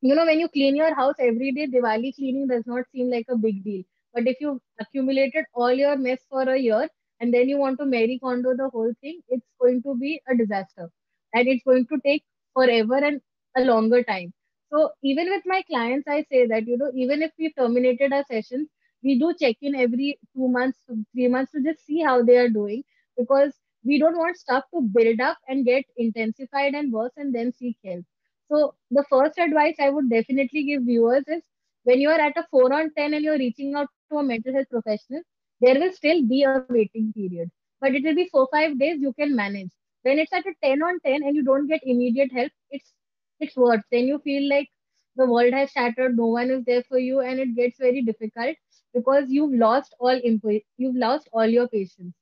you 0.00 0.14
know 0.14 0.24
when 0.26 0.40
you 0.40 0.48
clean 0.48 0.76
your 0.76 0.94
house 0.94 1.16
every 1.28 1.52
day 1.52 1.66
diwali 1.66 2.10
cleaning 2.16 2.46
does 2.48 2.66
not 2.66 2.84
seem 2.92 3.10
like 3.10 3.26
a 3.28 3.36
big 3.36 3.62
deal. 3.64 3.82
But 4.14 4.26
if 4.26 4.40
you 4.40 4.60
accumulated 4.80 5.44
all 5.54 5.72
your 5.72 5.96
mess 5.96 6.20
for 6.30 6.42
a 6.42 6.58
year 6.58 6.88
and 7.20 7.32
then 7.32 7.48
you 7.48 7.58
want 7.58 7.78
to 7.78 7.86
Marie 7.86 8.18
Kondo 8.22 8.54
the 8.56 8.68
whole 8.70 8.92
thing, 9.00 9.20
it's 9.28 9.46
going 9.60 9.82
to 9.82 9.94
be 9.96 10.20
a 10.28 10.36
disaster. 10.36 10.90
And 11.34 11.48
it's 11.48 11.64
going 11.64 11.86
to 11.86 11.98
take 12.04 12.24
forever 12.54 12.96
and 12.96 13.20
a 13.56 13.62
longer 13.62 14.02
time. 14.02 14.32
So 14.72 14.90
even 15.02 15.28
with 15.30 15.42
my 15.46 15.62
clients, 15.62 16.08
I 16.08 16.24
say 16.30 16.46
that, 16.46 16.66
you 16.66 16.76
know, 16.76 16.90
even 16.94 17.22
if 17.22 17.32
we've 17.38 17.54
terminated 17.56 18.12
our 18.12 18.24
sessions, 18.30 18.68
we 19.02 19.18
do 19.18 19.34
check 19.40 19.56
in 19.62 19.74
every 19.74 20.18
two 20.34 20.48
months, 20.48 20.78
three 21.12 21.28
months 21.28 21.52
to 21.52 21.62
just 21.62 21.84
see 21.86 22.00
how 22.02 22.22
they 22.22 22.36
are 22.36 22.48
doing 22.48 22.82
because 23.16 23.52
we 23.84 23.98
don't 23.98 24.18
want 24.18 24.36
stuff 24.36 24.64
to 24.74 24.80
build 24.82 25.20
up 25.20 25.38
and 25.48 25.64
get 25.64 25.84
intensified 25.96 26.74
and 26.74 26.92
worse 26.92 27.12
and 27.16 27.34
then 27.34 27.52
seek 27.52 27.76
help. 27.84 28.04
So 28.50 28.74
the 28.90 29.04
first 29.08 29.38
advice 29.38 29.76
I 29.80 29.90
would 29.90 30.10
definitely 30.10 30.64
give 30.64 30.82
viewers 30.82 31.24
is 31.28 31.42
when 31.84 32.00
you 32.00 32.10
are 32.10 32.20
at 32.20 32.36
a 32.36 32.46
4 32.50 32.72
on 32.72 32.90
10 32.96 33.14
and 33.14 33.24
you're 33.24 33.38
reaching 33.38 33.74
out 33.74 33.88
to 34.10 34.18
a 34.18 34.22
mental 34.24 34.52
health 34.54 34.68
professional, 34.70 35.22
there 35.60 35.78
will 35.80 35.92
still 35.92 36.22
be 36.26 36.42
a 36.44 36.54
waiting 36.58 36.98
period. 37.00 37.34
But 37.68 37.80
it 37.80 37.90
will 37.92 38.02
be 38.02 38.14
four, 38.16 38.36
five 38.40 38.66
days 38.68 38.90
you 38.90 39.04
can 39.04 39.28
manage. 39.28 39.62
When 39.94 40.10
it's 40.10 40.32
at 40.32 40.46
a 40.46 40.52
10 40.62 40.82
on 40.82 40.98
10 41.04 41.22
and 41.22 41.34
you 41.34 41.42
don't 41.44 41.66
get 41.66 41.80
immediate 41.82 42.32
help, 42.32 42.50
it's 42.70 42.92
it's 43.40 43.56
worse. 43.56 43.82
Then 43.90 44.06
you 44.06 44.18
feel 44.18 44.48
like 44.48 44.68
the 45.16 45.26
world 45.26 45.52
has 45.52 45.70
shattered, 45.70 46.16
no 46.16 46.26
one 46.26 46.50
is 46.50 46.64
there 46.64 46.82
for 46.84 46.98
you, 46.98 47.20
and 47.20 47.38
it 47.40 47.54
gets 47.56 47.78
very 47.78 48.02
difficult 48.02 48.56
because 48.94 49.30
you've 49.30 49.54
lost 49.54 49.94
all 50.00 50.20
imp- 50.30 50.62
you've 50.78 50.96
lost 50.96 51.28
all 51.32 51.46
your 51.46 51.68
patience. 51.68 52.14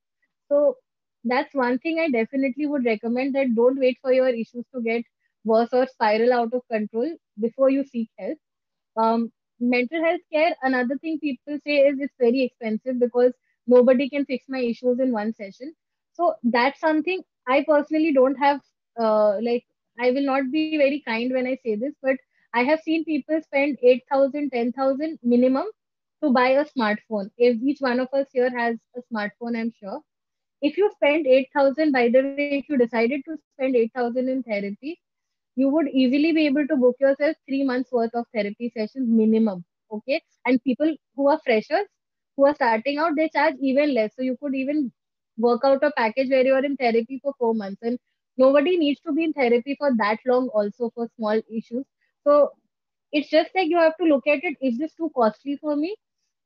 So 0.48 0.76
that's 1.24 1.54
one 1.54 1.78
thing 1.78 1.98
I 2.00 2.08
definitely 2.10 2.66
would 2.66 2.84
recommend 2.84 3.34
that 3.34 3.54
don't 3.54 3.78
wait 3.78 3.98
for 4.00 4.12
your 4.12 4.28
issues 4.28 4.64
to 4.74 4.82
get 4.82 5.04
worse 5.44 5.72
or 5.72 5.86
spiral 5.86 6.32
out 6.32 6.52
of 6.54 6.62
control 6.70 7.14
before 7.40 7.70
you 7.70 7.84
seek 7.84 8.10
help. 8.18 8.38
Um, 8.96 9.32
mental 9.70 10.02
health 10.04 10.20
care, 10.32 10.54
another 10.62 10.98
thing 10.98 11.18
people 11.20 11.58
say 11.66 11.78
is 11.88 11.98
it's 12.00 12.14
very 12.18 12.42
expensive 12.42 12.98
because 13.00 13.32
nobody 13.66 14.08
can 14.08 14.24
fix 14.26 14.44
my 14.48 14.60
issues 14.60 15.00
in 15.00 15.12
one 15.12 15.32
session. 15.34 15.74
So 16.12 16.34
that's 16.44 16.80
something 16.80 17.22
I 17.48 17.64
personally 17.66 18.12
don't 18.12 18.36
have, 18.36 18.60
uh, 19.00 19.38
like, 19.42 19.64
I 20.00 20.10
will 20.12 20.24
not 20.24 20.50
be 20.50 20.66
very 20.66 20.90
kind 20.92 21.20
when 21.20 21.36
I 21.36 21.44
say 21.50 21.64
this, 21.64 21.82
but 21.90 22.04
I 22.42 22.52
have 22.52 22.70
seen 22.72 22.98
people 22.98 23.40
spend 23.40 23.78
8,000, 23.82 24.50
10,000 24.50 25.18
minimum 25.22 25.66
to 26.22 26.30
buy 26.30 26.48
a 26.50 26.64
smartphone. 26.64 27.30
If 27.36 27.60
each 27.62 27.80
one 27.80 28.00
of 28.00 28.08
us 28.12 28.26
here 28.32 28.50
has 28.56 28.76
a 28.96 29.02
smartphone, 29.12 29.56
I'm 29.58 29.72
sure. 29.78 30.00
If 30.62 30.76
you 30.78 30.90
spend 30.96 31.26
8,000, 31.26 31.92
by 31.92 32.08
the 32.08 32.22
way, 32.22 32.44
if 32.44 32.68
you 32.68 32.76
decided 32.78 33.08
to 33.12 33.36
spend 33.54 33.76
8,000 33.76 34.28
in 34.28 34.42
therapy, 34.42 35.00
you 35.56 35.68
would 35.68 35.88
easily 35.88 36.32
be 36.32 36.46
able 36.46 36.66
to 36.66 36.76
book 36.76 36.96
yourself 37.00 37.36
three 37.48 37.64
months 37.64 37.90
worth 37.92 38.14
of 38.14 38.26
therapy 38.34 38.70
sessions 38.76 39.08
minimum. 39.08 39.64
Okay. 39.90 40.22
And 40.46 40.62
people 40.64 40.94
who 41.16 41.28
are 41.28 41.40
freshers, 41.44 41.86
who 42.36 42.46
are 42.46 42.54
starting 42.54 42.98
out, 42.98 43.12
they 43.16 43.28
charge 43.28 43.54
even 43.60 43.94
less. 43.94 44.14
So 44.16 44.22
you 44.22 44.36
could 44.40 44.54
even 44.54 44.92
work 45.38 45.62
out 45.64 45.82
a 45.84 45.92
package 45.96 46.30
where 46.30 46.44
you 46.44 46.54
are 46.54 46.64
in 46.64 46.76
therapy 46.76 47.20
for 47.22 47.34
four 47.38 47.54
months. 47.54 47.82
And 47.82 47.98
nobody 48.36 48.76
needs 48.76 49.00
to 49.02 49.12
be 49.12 49.24
in 49.24 49.32
therapy 49.32 49.76
for 49.78 49.90
that 49.98 50.18
long 50.26 50.48
also 50.48 50.90
for 50.94 51.08
small 51.16 51.40
issues. 51.50 51.84
So 52.24 52.50
it's 53.12 53.30
just 53.30 53.50
like 53.54 53.68
you 53.68 53.78
have 53.78 53.96
to 53.98 54.04
look 54.04 54.26
at 54.26 54.40
it. 54.44 54.56
Is 54.60 54.78
this 54.78 54.94
too 54.94 55.10
costly 55.16 55.56
for 55.56 55.76
me? 55.76 55.96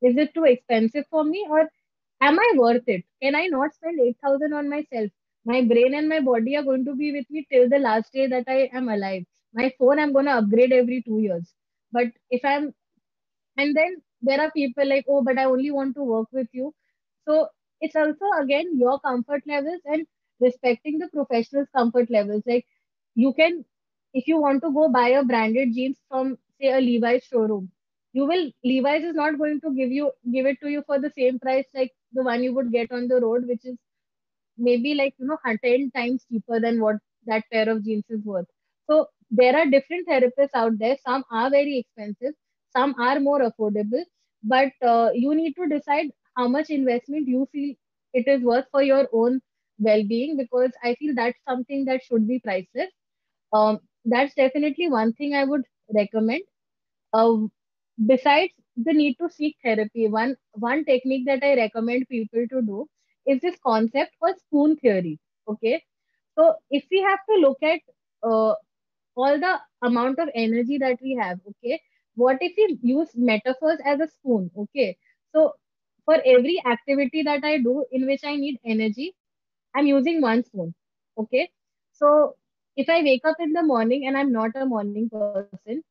Is 0.01 0.17
it 0.17 0.33
too 0.33 0.45
expensive 0.45 1.05
for 1.09 1.23
me? 1.23 1.45
Or 1.49 1.69
am 2.21 2.39
I 2.39 2.53
worth 2.55 2.87
it? 2.87 3.03
Can 3.21 3.35
I 3.35 3.47
not 3.47 3.73
spend 3.73 3.99
8000 3.99 4.53
on 4.53 4.69
myself? 4.69 5.11
My 5.45 5.61
brain 5.63 5.93
and 5.95 6.09
my 6.09 6.19
body 6.21 6.55
are 6.57 6.63
going 6.63 6.85
to 6.85 6.95
be 6.95 7.11
with 7.13 7.29
me 7.29 7.45
till 7.51 7.69
the 7.69 7.79
last 7.79 8.11
day 8.13 8.27
that 8.27 8.45
I 8.47 8.69
am 8.73 8.89
alive. 8.89 9.23
My 9.53 9.71
phone 9.79 9.99
I'm 9.99 10.13
gonna 10.13 10.31
upgrade 10.31 10.71
every 10.73 11.01
two 11.03 11.19
years. 11.19 11.53
But 11.91 12.07
if 12.29 12.43
I'm 12.45 12.73
and 13.57 13.75
then 13.75 14.01
there 14.21 14.41
are 14.41 14.51
people 14.51 14.87
like, 14.87 15.05
oh, 15.07 15.23
but 15.23 15.37
I 15.37 15.45
only 15.45 15.71
want 15.71 15.95
to 15.95 16.03
work 16.03 16.27
with 16.31 16.47
you. 16.51 16.73
So 17.27 17.47
it's 17.81 17.95
also 17.95 18.25
again 18.41 18.77
your 18.77 18.99
comfort 18.99 19.43
levels 19.47 19.81
and 19.85 20.05
respecting 20.39 20.99
the 20.99 21.07
professional's 21.09 21.69
comfort 21.75 22.09
levels. 22.09 22.43
Like 22.45 22.65
you 23.15 23.33
can 23.33 23.65
if 24.13 24.27
you 24.27 24.39
want 24.41 24.61
to 24.63 24.71
go 24.71 24.89
buy 24.89 25.09
a 25.09 25.23
branded 25.23 25.73
jeans 25.73 25.97
from 26.09 26.37
say 26.59 26.71
a 26.73 26.79
Levi's 26.81 27.23
showroom, 27.25 27.71
you 28.13 28.25
will 28.25 28.51
levi's 28.63 29.03
is 29.03 29.15
not 29.15 29.37
going 29.37 29.61
to 29.61 29.73
give 29.75 29.91
you 29.91 30.11
give 30.33 30.45
it 30.47 30.59
to 30.61 30.69
you 30.69 30.83
for 30.85 30.99
the 30.99 31.11
same 31.17 31.39
price 31.39 31.65
like 31.73 31.91
the 32.13 32.23
one 32.23 32.43
you 32.43 32.53
would 32.53 32.71
get 32.71 32.91
on 32.91 33.07
the 33.07 33.19
road 33.21 33.45
which 33.47 33.65
is 33.65 33.77
maybe 34.59 34.93
like 34.95 35.15
you 35.19 35.27
know 35.27 35.37
10 35.63 35.91
times 35.91 36.25
cheaper 36.29 36.59
than 36.59 36.81
what 36.81 36.97
that 37.25 37.43
pair 37.51 37.69
of 37.69 37.83
jeans 37.83 38.05
is 38.09 38.23
worth. 38.25 38.47
So 38.89 39.07
there 39.31 39.55
are 39.55 39.65
different 39.65 40.07
therapists 40.07 40.55
out 40.55 40.77
there. 40.79 40.97
Some 41.05 41.23
are 41.31 41.49
very 41.49 41.77
expensive 41.79 42.33
some 42.75 42.93
are 42.99 43.19
more 43.19 43.39
affordable 43.41 44.03
but 44.43 44.71
uh, 44.83 45.09
you 45.13 45.33
need 45.35 45.53
to 45.55 45.67
decide 45.67 46.07
how 46.35 46.47
much 46.47 46.69
investment 46.69 47.27
you 47.27 47.47
feel 47.51 47.73
it 48.13 48.27
is 48.27 48.43
worth 48.43 48.65
for 48.71 48.83
your 48.83 49.07
own 49.13 49.39
well-being 49.79 50.37
because 50.37 50.71
i 50.83 50.93
feel 50.95 51.13
that's 51.15 51.39
something 51.47 51.85
that 51.85 52.03
should 52.03 52.27
be 52.27 52.39
priceless. 52.39 52.91
Um, 53.53 53.79
that's 54.05 54.35
definitely 54.35 54.89
one 54.89 55.13
thing 55.13 55.35
i 55.35 55.43
would 55.45 55.63
recommend. 55.95 56.43
Uh, 57.13 57.37
besides 58.07 58.53
the 58.77 58.93
need 58.93 59.15
to 59.19 59.29
seek 59.29 59.57
therapy, 59.63 60.07
one 60.07 60.35
one 60.53 60.85
technique 60.85 61.25
that 61.27 61.43
I 61.43 61.55
recommend 61.55 62.07
people 62.09 62.45
to 62.51 62.61
do 62.61 62.87
is 63.29 63.41
this 63.41 63.57
concept 63.65 64.11
called 64.19 64.39
spoon 64.39 64.77
theory. 64.77 65.19
Okay, 65.47 65.83
so 66.37 66.55
if 66.71 66.85
we 66.91 67.01
have 67.01 67.19
to 67.29 67.35
look 67.41 67.57
at 67.63 67.81
uh, 68.23 68.53
all 69.15 69.39
the 69.39 69.59
amount 69.83 70.19
of 70.19 70.29
energy 70.35 70.77
that 70.79 70.99
we 71.01 71.15
have, 71.21 71.39
okay, 71.49 71.81
what 72.15 72.37
if 72.41 72.53
we 72.57 72.77
use 72.81 73.09
metaphors 73.15 73.79
as 73.85 73.99
a 74.01 74.07
spoon? 74.07 74.51
Okay, 74.57 74.97
so 75.33 75.53
for 76.05 76.17
every 76.25 76.61
activity 76.65 77.23
that 77.23 77.43
I 77.43 77.57
do 77.59 77.85
in 77.91 78.07
which 78.07 78.23
I 78.25 78.35
need 78.35 78.59
energy, 78.65 79.15
I'm 79.75 79.87
using 79.87 80.21
one 80.21 80.43
spoon. 80.43 80.73
Okay, 81.17 81.49
so 81.93 82.35
if 82.77 82.89
I 82.89 83.01
wake 83.03 83.25
up 83.25 83.37
in 83.39 83.53
the 83.53 83.63
morning 83.63 84.07
and 84.07 84.17
I'm 84.17 84.31
not 84.33 84.51
a 84.55 84.65
morning 84.65 85.09
person, 85.09 85.83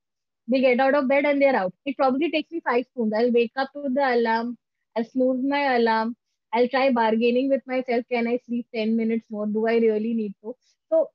they 0.49 0.61
get 0.61 0.81
out 0.81 0.95
of 0.95 1.09
bed 1.09 1.25
and 1.27 1.41
they're 1.43 1.57
out. 1.57 1.75
It 1.87 1.97
probably 1.97 2.31
takes 2.31 2.51
me 2.53 2.61
five 2.61 2.85
spoons. 2.87 3.13
I'll 3.17 3.33
wake 3.33 3.53
up 3.57 3.73
to 3.75 3.89
the 3.89 4.15
alarm, 4.15 4.59
I'll 4.97 5.05
snooze 5.05 5.43
my 5.45 5.77
alarm, 5.77 6.17
I'll 6.53 6.69
try 6.69 6.93
bargaining 6.93 7.51
with 7.51 7.63
myself. 7.67 8.05
Can 8.11 8.29
I 8.29 8.39
sleep 8.47 8.67
10 8.75 8.97
minutes 8.97 9.27
more? 9.31 9.47
Do 9.47 9.67
I 9.67 9.77
really 9.77 10.15
need 10.15 10.35
to? 10.43 10.57
So 10.91 11.11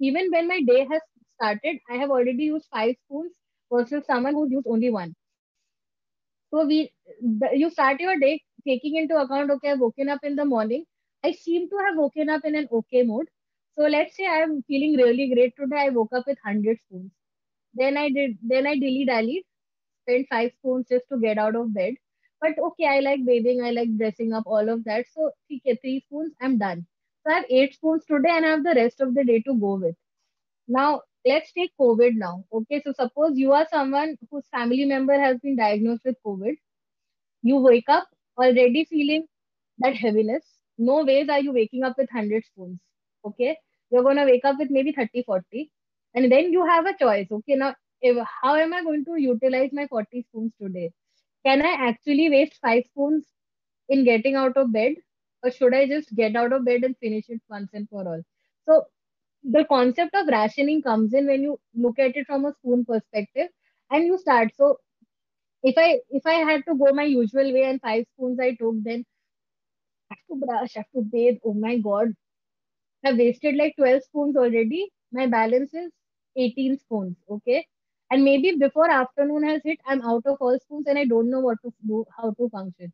even 0.00 0.30
when 0.32 0.48
my 0.48 0.62
day 0.62 0.86
has 0.90 1.02
started, 1.36 1.78
I 1.90 1.96
have 1.96 2.10
already 2.10 2.44
used 2.44 2.68
five 2.72 2.96
spoons 3.04 3.32
versus 3.72 4.04
someone 4.06 4.34
who's 4.34 4.50
used 4.50 4.66
only 4.68 4.90
one. 4.90 5.14
So 6.50 6.64
we, 6.66 6.90
you 7.52 7.70
start 7.70 8.00
your 8.00 8.18
day 8.18 8.42
taking 8.66 8.96
into 8.96 9.16
account, 9.16 9.50
okay, 9.50 9.72
I've 9.72 9.80
woken 9.80 10.08
up 10.08 10.20
in 10.22 10.36
the 10.36 10.44
morning. 10.44 10.84
I 11.22 11.32
seem 11.32 11.68
to 11.68 11.76
have 11.86 11.96
woken 11.96 12.30
up 12.30 12.44
in 12.44 12.54
an 12.54 12.68
okay 12.72 13.02
mood. 13.02 13.28
So 13.78 13.84
let's 13.84 14.16
say 14.16 14.26
I'm 14.26 14.62
feeling 14.62 14.96
really 14.96 15.32
great 15.32 15.54
today. 15.56 15.86
I 15.86 15.88
woke 15.90 16.12
up 16.12 16.26
with 16.26 16.38
100 16.42 16.80
spoons. 16.80 17.12
Then 17.74 17.96
I 17.96 18.10
did, 18.10 18.38
then 18.42 18.66
I 18.66 18.74
dilly 18.78 19.04
dallied, 19.06 19.44
spent 20.02 20.26
five 20.30 20.52
spoons 20.58 20.86
just 20.88 21.06
to 21.10 21.18
get 21.18 21.38
out 21.38 21.56
of 21.56 21.74
bed. 21.74 21.94
But 22.40 22.58
okay, 22.58 22.86
I 22.86 23.00
like 23.00 23.24
bathing, 23.24 23.62
I 23.64 23.70
like 23.70 23.96
dressing 23.98 24.32
up, 24.32 24.44
all 24.46 24.68
of 24.68 24.84
that. 24.84 25.06
So 25.14 25.32
three 25.48 26.00
spoons, 26.06 26.34
I'm 26.40 26.58
done. 26.58 26.86
So 27.26 27.32
I 27.32 27.36
have 27.36 27.46
eight 27.50 27.74
spoons 27.74 28.04
today 28.06 28.30
and 28.30 28.46
I 28.46 28.50
have 28.50 28.64
the 28.64 28.74
rest 28.76 29.00
of 29.00 29.14
the 29.14 29.24
day 29.24 29.40
to 29.42 29.54
go 29.54 29.76
with. 29.76 29.96
Now, 30.68 31.02
let's 31.26 31.52
take 31.52 31.72
COVID 31.80 32.16
now. 32.16 32.44
Okay, 32.52 32.82
so 32.84 32.92
suppose 32.92 33.38
you 33.38 33.52
are 33.52 33.66
someone 33.70 34.16
whose 34.30 34.46
family 34.48 34.84
member 34.84 35.18
has 35.18 35.38
been 35.40 35.56
diagnosed 35.56 36.02
with 36.04 36.16
COVID. 36.26 36.56
You 37.42 37.58
wake 37.58 37.88
up 37.88 38.08
already 38.38 38.84
feeling 38.84 39.26
that 39.78 39.96
heaviness. 39.96 40.44
No 40.78 41.04
ways 41.04 41.28
are 41.30 41.40
you 41.40 41.52
waking 41.52 41.84
up 41.84 41.96
with 41.98 42.08
100 42.12 42.44
spoons. 42.44 42.80
Okay, 43.24 43.58
you're 43.90 44.02
going 44.02 44.16
to 44.16 44.24
wake 44.24 44.44
up 44.44 44.56
with 44.58 44.70
maybe 44.70 44.92
30, 44.92 45.22
40. 45.24 45.70
And 46.14 46.30
then 46.32 46.52
you 46.52 46.66
have 46.66 46.86
a 46.86 46.96
choice. 46.96 47.28
Okay, 47.30 47.54
now, 47.56 47.74
if, 48.00 48.16
how 48.42 48.54
am 48.56 48.74
I 48.74 48.82
going 48.84 49.04
to 49.06 49.16
utilize 49.20 49.70
my 49.72 49.86
40 49.88 50.22
spoons 50.28 50.52
today? 50.60 50.92
Can 51.44 51.62
I 51.62 51.72
actually 51.88 52.30
waste 52.30 52.58
five 52.62 52.84
spoons 52.90 53.24
in 53.88 54.04
getting 54.04 54.36
out 54.36 54.56
of 54.56 54.72
bed? 54.72 54.94
Or 55.42 55.50
should 55.50 55.74
I 55.74 55.86
just 55.86 56.14
get 56.14 56.36
out 56.36 56.52
of 56.52 56.64
bed 56.64 56.84
and 56.84 56.96
finish 56.98 57.26
it 57.28 57.40
once 57.50 57.70
and 57.74 57.88
for 57.90 58.06
all? 58.08 58.22
So 58.66 58.84
the 59.44 59.64
concept 59.66 60.14
of 60.14 60.28
rationing 60.28 60.82
comes 60.82 61.14
in 61.14 61.26
when 61.26 61.42
you 61.42 61.58
look 61.74 61.98
at 61.98 62.16
it 62.16 62.26
from 62.26 62.44
a 62.46 62.52
spoon 62.54 62.84
perspective 62.84 63.48
and 63.90 64.06
you 64.06 64.18
start 64.18 64.50
so 64.56 64.78
if 65.62 65.76
i 65.78 65.98
if 66.10 66.26
i 66.26 66.34
had 66.50 66.62
to 66.68 66.74
go 66.76 66.92
my 66.92 67.04
usual 67.04 67.52
way 67.54 67.64
and 67.70 67.80
five 67.80 68.04
spoons 68.12 68.38
i 68.40 68.50
took 68.54 68.76
then 68.84 69.04
I 70.10 70.14
have 70.14 70.40
to 70.40 70.46
brush 70.46 70.76
I 70.76 70.80
have 70.80 70.90
to 70.96 71.02
bathe 71.02 71.38
oh 71.44 71.54
my 71.54 71.76
god 71.78 72.14
i've 73.04 73.18
wasted 73.18 73.56
like 73.56 73.74
12 73.76 74.02
spoons 74.04 74.36
already 74.36 74.82
my 75.12 75.26
balance 75.26 75.74
is 75.74 75.90
18 76.36 76.78
spoons 76.78 77.16
okay 77.30 77.66
and 78.10 78.24
maybe 78.24 78.52
before 78.64 78.90
afternoon 78.90 79.44
has 79.50 79.62
hit 79.64 79.78
i'm 79.86 80.02
out 80.12 80.26
of 80.26 80.36
all 80.40 80.58
spoons 80.64 80.86
and 80.88 80.98
i 80.98 81.04
don't 81.04 81.30
know 81.30 81.40
what 81.48 81.58
to 81.64 81.72
do 81.92 82.04
how 82.18 82.30
to 82.40 82.48
function 82.50 82.92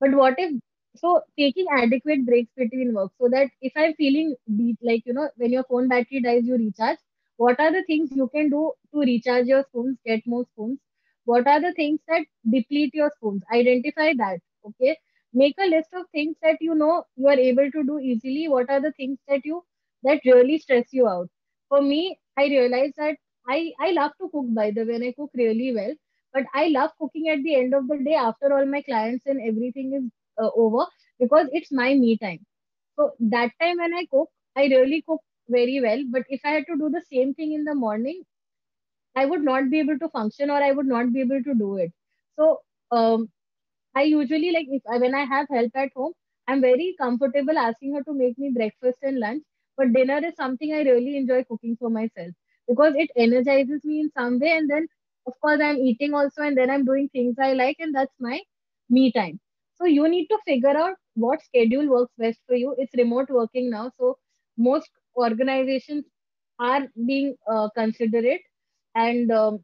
but 0.00 0.12
what 0.20 0.34
if 0.38 0.52
so 0.96 1.20
taking 1.38 1.66
adequate 1.76 2.24
breaks 2.26 2.50
between 2.56 2.92
work 2.94 3.12
so 3.20 3.28
that 3.28 3.48
if 3.60 3.72
I'm 3.76 3.94
feeling 3.94 4.34
beat, 4.56 4.76
like 4.82 5.02
you 5.06 5.12
know, 5.14 5.28
when 5.36 5.52
your 5.52 5.64
phone 5.64 5.88
battery 5.88 6.20
dies, 6.20 6.44
you 6.46 6.56
recharge. 6.56 6.98
What 7.36 7.60
are 7.60 7.72
the 7.72 7.84
things 7.84 8.12
you 8.14 8.28
can 8.28 8.50
do 8.50 8.72
to 8.92 9.00
recharge 9.00 9.46
your 9.46 9.62
spoons, 9.64 9.98
get 10.06 10.22
more 10.26 10.44
spoons? 10.52 10.78
What 11.24 11.46
are 11.46 11.60
the 11.60 11.72
things 11.74 12.00
that 12.08 12.22
deplete 12.48 12.94
your 12.94 13.10
spoons? 13.16 13.42
Identify 13.52 14.12
that. 14.18 14.38
Okay. 14.66 14.96
Make 15.34 15.56
a 15.58 15.66
list 15.68 15.90
of 15.94 16.06
things 16.12 16.36
that 16.42 16.58
you 16.60 16.74
know 16.74 17.04
you 17.16 17.28
are 17.28 17.38
able 17.48 17.70
to 17.70 17.84
do 17.84 17.98
easily. 17.98 18.48
What 18.48 18.70
are 18.70 18.80
the 18.80 18.92
things 18.92 19.18
that 19.28 19.44
you 19.44 19.64
that 20.02 20.20
really 20.24 20.58
stress 20.58 20.86
you 20.92 21.08
out? 21.08 21.28
For 21.68 21.82
me, 21.82 22.18
I 22.38 22.46
realized 22.46 22.94
that 22.96 23.16
I 23.48 23.72
I 23.80 23.90
love 23.92 24.12
to 24.20 24.28
cook 24.30 24.46
by 24.60 24.70
the 24.70 24.84
way, 24.84 24.94
and 24.96 25.04
I 25.04 25.12
cook 25.12 25.30
really 25.34 25.74
well. 25.74 25.94
But 26.32 26.46
I 26.54 26.68
love 26.68 26.90
cooking 27.00 27.28
at 27.28 27.42
the 27.42 27.54
end 27.56 27.74
of 27.74 27.86
the 27.88 27.98
day 27.98 28.14
after 28.14 28.52
all 28.56 28.66
my 28.66 28.82
clients 28.82 29.26
and 29.26 29.40
everything 29.50 29.92
is 29.94 30.04
uh, 30.42 30.50
over 30.56 30.86
because 31.20 31.48
it's 31.52 31.70
my 31.72 31.94
me 31.94 32.16
time. 32.18 32.44
So 32.96 33.12
that 33.20 33.52
time 33.60 33.78
when 33.78 33.94
I 33.94 34.06
cook, 34.10 34.30
I 34.56 34.64
really 34.66 35.02
cook 35.02 35.22
very 35.48 35.80
well. 35.80 36.02
But 36.10 36.24
if 36.28 36.40
I 36.44 36.50
had 36.52 36.66
to 36.68 36.76
do 36.76 36.90
the 36.90 37.02
same 37.12 37.34
thing 37.34 37.52
in 37.52 37.64
the 37.64 37.74
morning, 37.74 38.22
I 39.16 39.26
would 39.26 39.42
not 39.42 39.70
be 39.70 39.80
able 39.80 39.98
to 39.98 40.08
function 40.08 40.50
or 40.50 40.62
I 40.62 40.70
would 40.72 40.86
not 40.86 41.12
be 41.12 41.20
able 41.20 41.42
to 41.42 41.54
do 41.54 41.76
it. 41.78 41.92
So 42.36 42.60
um, 42.92 43.30
I 43.94 44.02
usually 44.02 44.50
like 44.52 44.66
if 44.70 44.82
I, 44.88 44.98
when 44.98 45.14
I 45.14 45.24
have 45.24 45.46
help 45.50 45.72
at 45.74 45.90
home, 45.96 46.12
I'm 46.48 46.60
very 46.60 46.94
comfortable 47.00 47.58
asking 47.58 47.94
her 47.94 48.02
to 48.04 48.12
make 48.14 48.38
me 48.38 48.50
breakfast 48.50 48.98
and 49.02 49.18
lunch. 49.18 49.42
But 49.76 49.92
dinner 49.92 50.18
is 50.24 50.34
something 50.36 50.72
I 50.72 50.82
really 50.82 51.16
enjoy 51.16 51.44
cooking 51.44 51.76
for 51.76 51.90
myself 51.90 52.30
because 52.68 52.94
it 52.96 53.10
energizes 53.16 53.84
me 53.84 54.00
in 54.00 54.10
some 54.16 54.38
way. 54.38 54.52
And 54.52 54.70
then, 54.70 54.86
of 55.26 55.34
course, 55.40 55.60
I'm 55.62 55.78
eating 55.78 56.14
also, 56.14 56.42
and 56.42 56.56
then 56.56 56.70
I'm 56.70 56.84
doing 56.84 57.08
things 57.08 57.36
I 57.40 57.52
like, 57.54 57.76
and 57.80 57.94
that's 57.94 58.14
my 58.20 58.40
me 58.88 59.10
time. 59.12 59.40
So 59.76 59.86
you 59.86 60.08
need 60.08 60.26
to 60.28 60.38
figure 60.46 60.76
out 60.76 60.94
what 61.14 61.42
schedule 61.42 61.88
works 61.88 62.12
best 62.18 62.38
for 62.46 62.54
you. 62.54 62.74
It's 62.78 62.94
remote 62.96 63.30
working 63.30 63.70
now, 63.70 63.90
so 63.98 64.18
most 64.56 64.90
organizations 65.16 66.04
are 66.58 66.82
being 67.06 67.34
uh, 67.50 67.68
considerate 67.76 68.42
and 68.94 69.30
um, 69.32 69.60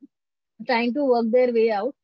trying 0.66 0.94
to 0.94 1.04
work 1.04 1.26
their 1.30 1.52
way 1.52 1.70
out. 1.72 1.94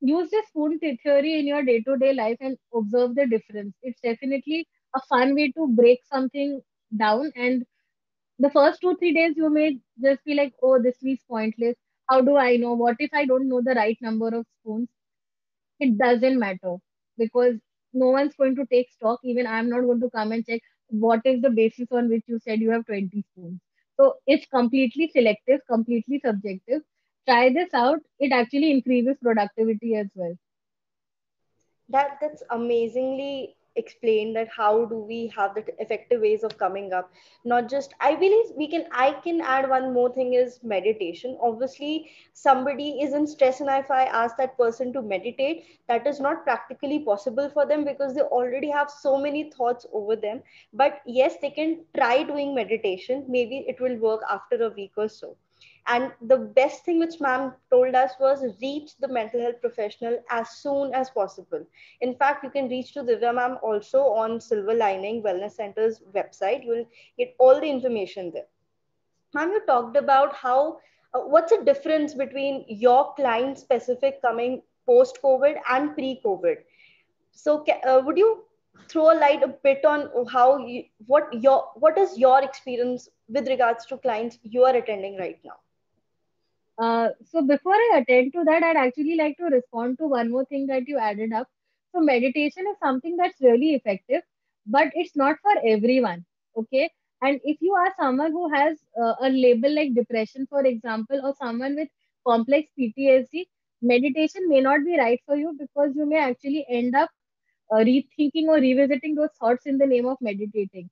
Use 0.00 0.30
this 0.30 0.46
spoon 0.48 0.78
theory 0.78 1.38
in 1.38 1.46
your 1.46 1.62
day 1.62 1.80
to 1.82 1.96
day 1.98 2.14
life 2.14 2.38
and 2.40 2.56
observe 2.74 3.14
the 3.14 3.26
difference. 3.26 3.74
It's 3.82 4.00
definitely 4.00 4.66
a 4.94 5.00
fun 5.08 5.34
way 5.34 5.52
to 5.52 5.68
break 5.68 6.00
something 6.06 6.62
down. 6.96 7.30
And 7.36 7.66
the 8.38 8.50
first 8.50 8.80
two, 8.80 8.96
three 8.96 9.14
days, 9.14 9.36
you 9.36 9.50
may 9.50 9.78
just 10.02 10.24
be 10.24 10.34
like, 10.34 10.54
oh, 10.62 10.80
this 10.82 10.96
is 11.02 11.20
pointless. 11.28 11.76
How 12.10 12.20
do 12.22 12.36
I 12.36 12.56
know? 12.56 12.74
What 12.74 12.96
if 13.00 13.10
I 13.14 13.26
don't 13.26 13.48
know 13.48 13.62
the 13.62 13.74
right 13.74 13.98
number 14.02 14.28
of 14.28 14.46
spoons? 14.60 14.88
It 15.80 15.96
doesn't 15.98 16.38
matter 16.38 16.76
because 17.18 17.56
no 17.94 18.08
one's 18.10 18.34
going 18.36 18.56
to 18.56 18.66
take 18.66 18.90
stock. 18.90 19.20
Even 19.24 19.46
I'm 19.46 19.70
not 19.70 19.82
going 19.82 20.00
to 20.00 20.10
come 20.10 20.32
and 20.32 20.44
check 20.46 20.60
what 20.88 21.22
is 21.24 21.40
the 21.42 21.50
basis 21.50 21.88
on 21.92 22.08
which 22.10 22.24
you 22.26 22.38
said 22.40 22.60
you 22.60 22.70
have 22.72 22.86
20 22.86 23.22
spoons. 23.32 23.60
So 23.98 24.16
it's 24.26 24.46
completely 24.46 25.08
selective, 25.08 25.60
completely 25.68 26.20
subjective. 26.24 26.82
Try 27.26 27.50
this 27.52 27.74
out. 27.74 28.00
It 28.18 28.32
actually 28.32 28.70
increases 28.70 29.18
productivity 29.22 29.96
as 29.96 30.08
well. 30.14 30.36
That 31.88 32.18
that's 32.20 32.42
amazingly 32.50 33.56
explained 33.76 34.36
that 34.36 34.48
how 34.48 34.84
do 34.86 34.98
we 34.98 35.28
have 35.36 35.54
the 35.54 35.64
effective 35.80 36.20
ways 36.20 36.42
of 36.42 36.56
coming 36.58 36.92
up 36.92 37.10
not 37.44 37.68
just 37.68 37.94
i 38.00 38.14
believe 38.14 38.46
we 38.56 38.68
can 38.68 38.86
i 38.92 39.12
can 39.12 39.40
add 39.40 39.68
one 39.68 39.92
more 39.92 40.12
thing 40.14 40.34
is 40.34 40.60
meditation 40.62 41.36
obviously 41.40 42.10
somebody 42.32 43.00
is 43.02 43.12
in 43.14 43.26
stress 43.26 43.60
and 43.60 43.70
if 43.70 43.90
i 43.90 44.04
ask 44.04 44.36
that 44.36 44.56
person 44.58 44.92
to 44.92 45.02
meditate 45.02 45.64
that 45.88 46.06
is 46.06 46.20
not 46.20 46.44
practically 46.44 46.98
possible 47.00 47.48
for 47.50 47.66
them 47.66 47.84
because 47.84 48.14
they 48.14 48.22
already 48.40 48.70
have 48.70 48.90
so 48.90 49.16
many 49.18 49.50
thoughts 49.50 49.86
over 49.92 50.16
them 50.16 50.42
but 50.72 51.00
yes 51.06 51.36
they 51.40 51.50
can 51.50 51.84
try 51.96 52.22
doing 52.22 52.54
meditation 52.54 53.24
maybe 53.28 53.64
it 53.68 53.80
will 53.80 53.96
work 53.98 54.22
after 54.30 54.62
a 54.64 54.70
week 54.70 54.92
or 54.96 55.08
so 55.08 55.36
And 55.88 56.12
the 56.20 56.36
best 56.36 56.84
thing 56.84 56.98
which 56.98 57.20
ma'am 57.20 57.52
told 57.70 57.94
us 57.94 58.12
was 58.18 58.42
reach 58.60 58.96
the 58.98 59.06
mental 59.06 59.40
health 59.40 59.60
professional 59.60 60.18
as 60.30 60.50
soon 60.50 60.92
as 60.92 61.10
possible. 61.10 61.64
In 62.00 62.14
fact, 62.16 62.42
you 62.42 62.50
can 62.50 62.68
reach 62.68 62.92
to 62.94 63.04
Divya 63.04 63.32
ma'am 63.32 63.58
also 63.62 64.00
on 64.00 64.40
Silver 64.40 64.74
Lining 64.74 65.22
Wellness 65.22 65.52
Center's 65.52 66.00
website. 66.12 66.64
You 66.64 66.70
will 66.70 66.86
get 67.16 67.36
all 67.38 67.60
the 67.60 67.70
information 67.70 68.32
there. 68.32 68.46
Ma'am, 69.34 69.50
you 69.52 69.60
talked 69.66 69.96
about 69.96 70.34
how 70.34 70.78
uh, 71.14 71.20
what's 71.20 71.52
the 71.56 71.62
difference 71.64 72.14
between 72.14 72.64
your 72.68 73.14
client 73.14 73.58
specific 73.58 74.20
coming 74.22 74.62
post 74.86 75.18
COVID 75.22 75.56
and 75.70 75.94
pre 75.94 76.20
COVID. 76.24 76.56
So, 77.30 77.64
uh, 77.86 78.02
would 78.04 78.18
you 78.18 78.44
throw 78.88 79.12
a 79.12 79.18
light 79.18 79.42
a 79.42 79.48
bit 79.48 79.84
on 79.84 80.10
how 80.32 80.58
you, 80.58 80.84
what 81.06 81.32
your 81.32 81.68
what 81.74 81.96
is 81.96 82.18
your 82.18 82.42
experience 82.42 83.08
with 83.28 83.46
regards 83.46 83.86
to 83.86 83.98
clients 83.98 84.38
you 84.42 84.64
are 84.64 84.74
attending 84.74 85.16
right 85.16 85.38
now? 85.44 85.58
Uh, 86.78 87.08
so 87.24 87.42
before 87.42 87.74
I 87.74 87.98
attend 87.98 88.32
to 88.34 88.44
that, 88.44 88.62
I'd 88.62 88.76
actually 88.76 89.16
like 89.16 89.36
to 89.38 89.44
respond 89.44 89.98
to 89.98 90.06
one 90.06 90.30
more 90.30 90.44
thing 90.44 90.66
that 90.66 90.86
you 90.88 90.98
added 90.98 91.32
up. 91.32 91.48
So 91.92 92.00
meditation 92.00 92.64
is 92.70 92.78
something 92.82 93.16
that's 93.16 93.40
really 93.40 93.74
effective, 93.74 94.22
but 94.66 94.88
it's 94.94 95.16
not 95.16 95.36
for 95.42 95.52
everyone. 95.64 96.24
Okay. 96.56 96.90
And 97.22 97.40
if 97.44 97.58
you 97.62 97.72
are 97.72 97.94
someone 97.98 98.32
who 98.32 98.52
has 98.52 98.78
uh, 99.00 99.14
a 99.20 99.30
label 99.30 99.74
like 99.74 99.94
depression, 99.94 100.46
for 100.50 100.64
example, 100.64 101.20
or 101.24 101.34
someone 101.38 101.74
with 101.76 101.88
complex 102.26 102.68
PTSD, 102.78 103.44
meditation 103.80 104.48
may 104.48 104.60
not 104.60 104.84
be 104.84 104.98
right 104.98 105.20
for 105.26 105.36
you 105.36 105.56
because 105.58 105.94
you 105.96 106.06
may 106.06 106.18
actually 106.18 106.66
end 106.68 106.94
up 106.94 107.10
uh, 107.72 107.76
rethinking 107.76 108.48
or 108.48 108.56
revisiting 108.56 109.14
those 109.14 109.30
thoughts 109.40 109.66
in 109.66 109.78
the 109.78 109.86
name 109.86 110.06
of 110.06 110.18
meditating. 110.20 110.90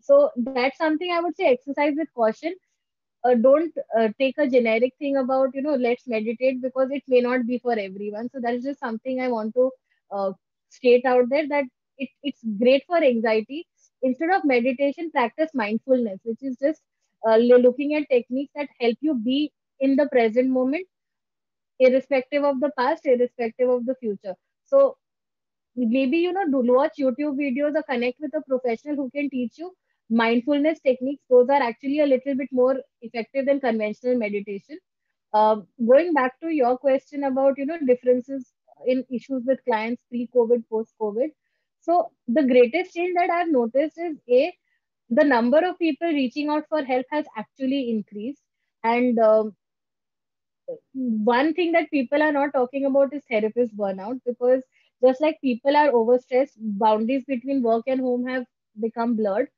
So 0.00 0.30
that's 0.36 0.78
something 0.78 1.10
I 1.10 1.20
would 1.20 1.36
say 1.36 1.46
exercise 1.46 1.94
with 1.96 2.08
caution 2.14 2.54
uh, 3.24 3.34
don't 3.34 3.72
uh, 3.98 4.08
take 4.18 4.36
a 4.38 4.48
generic 4.48 4.92
thing 4.98 5.16
about 5.16 5.50
you 5.54 5.62
know 5.62 5.74
let's 5.74 6.06
meditate 6.06 6.60
because 6.62 6.88
it 6.90 7.02
may 7.08 7.20
not 7.20 7.46
be 7.46 7.58
for 7.58 7.72
everyone. 7.78 8.28
So 8.30 8.40
that 8.40 8.54
is 8.54 8.64
just 8.64 8.80
something 8.80 9.20
i 9.20 9.28
want 9.28 9.54
to 9.54 9.70
uh, 10.12 10.32
state 10.70 11.04
out 11.04 11.28
there 11.30 11.48
that 11.48 11.64
it, 11.98 12.08
it's 12.22 12.42
great 12.60 12.84
for 12.86 12.96
anxiety. 13.02 13.66
Instead 14.02 14.30
of 14.30 14.44
meditation 14.44 15.10
practice 15.10 15.50
mindfulness 15.54 16.20
which 16.24 16.42
is 16.42 16.56
just 16.60 16.82
uh, 17.28 17.36
looking 17.36 17.94
at 17.94 18.08
techniques 18.10 18.52
that 18.54 18.68
help 18.80 18.96
you 19.00 19.14
be 19.14 19.52
in 19.80 19.96
the 19.96 20.08
present 20.12 20.50
moment 20.50 20.86
irrespective 21.78 22.44
of 22.44 22.60
the 22.60 22.70
past 22.78 23.06
irrespective 23.06 23.68
of 23.68 23.86
the 23.86 23.94
future. 23.96 24.34
So 24.64 24.96
maybe 25.76 26.18
you 26.18 26.32
know 26.32 26.44
do 26.50 26.60
watch 26.74 26.94
youtube 26.98 27.36
videos 27.44 27.74
or 27.76 27.82
connect 27.84 28.18
with 28.20 28.34
a 28.34 28.42
professional 28.48 28.96
who 28.96 29.10
can 29.10 29.28
teach 29.30 29.58
you 29.58 29.72
mindfulness 30.10 30.80
techniques 30.80 31.22
those 31.30 31.48
are 31.48 31.62
actually 31.62 32.00
a 32.00 32.06
little 32.06 32.34
bit 32.34 32.48
more 32.52 32.76
effective 33.02 33.46
than 33.46 33.60
conventional 33.60 34.16
meditation. 34.18 34.78
Uh, 35.32 35.56
going 35.88 36.12
back 36.14 36.38
to 36.40 36.48
your 36.50 36.76
question 36.78 37.24
about 37.24 37.58
you 37.58 37.66
know 37.66 37.78
differences 37.86 38.52
in 38.86 39.04
issues 39.10 39.42
with 39.46 39.64
clients 39.64 40.02
pre 40.10 40.28
covid 40.34 40.62
post 40.70 40.94
covid 41.00 41.30
so 41.80 42.10
the 42.28 42.42
greatest 42.42 42.94
change 42.94 43.14
that 43.16 43.30
i've 43.30 43.50
noticed 43.50 43.98
is 43.98 44.16
a 44.30 44.52
the 45.10 45.24
number 45.24 45.58
of 45.66 45.78
people 45.78 46.08
reaching 46.08 46.48
out 46.50 46.64
for 46.68 46.84
help 46.84 47.06
has 47.10 47.26
actually 47.36 47.90
increased. 47.90 48.42
And 48.82 49.18
um, 49.18 49.54
one 50.92 51.54
thing 51.54 51.72
that 51.72 51.90
people 51.90 52.22
are 52.22 52.32
not 52.32 52.52
talking 52.52 52.84
about 52.86 53.12
is 53.14 53.22
therapist 53.30 53.76
burnout 53.76 54.20
because 54.26 54.62
just 55.04 55.20
like 55.20 55.40
people 55.40 55.76
are 55.76 55.90
overstressed 55.90 56.52
boundaries 56.58 57.24
between 57.26 57.62
work 57.62 57.84
and 57.86 58.00
home 58.00 58.26
have 58.26 58.44
become 58.80 59.16
blurred 59.16 59.48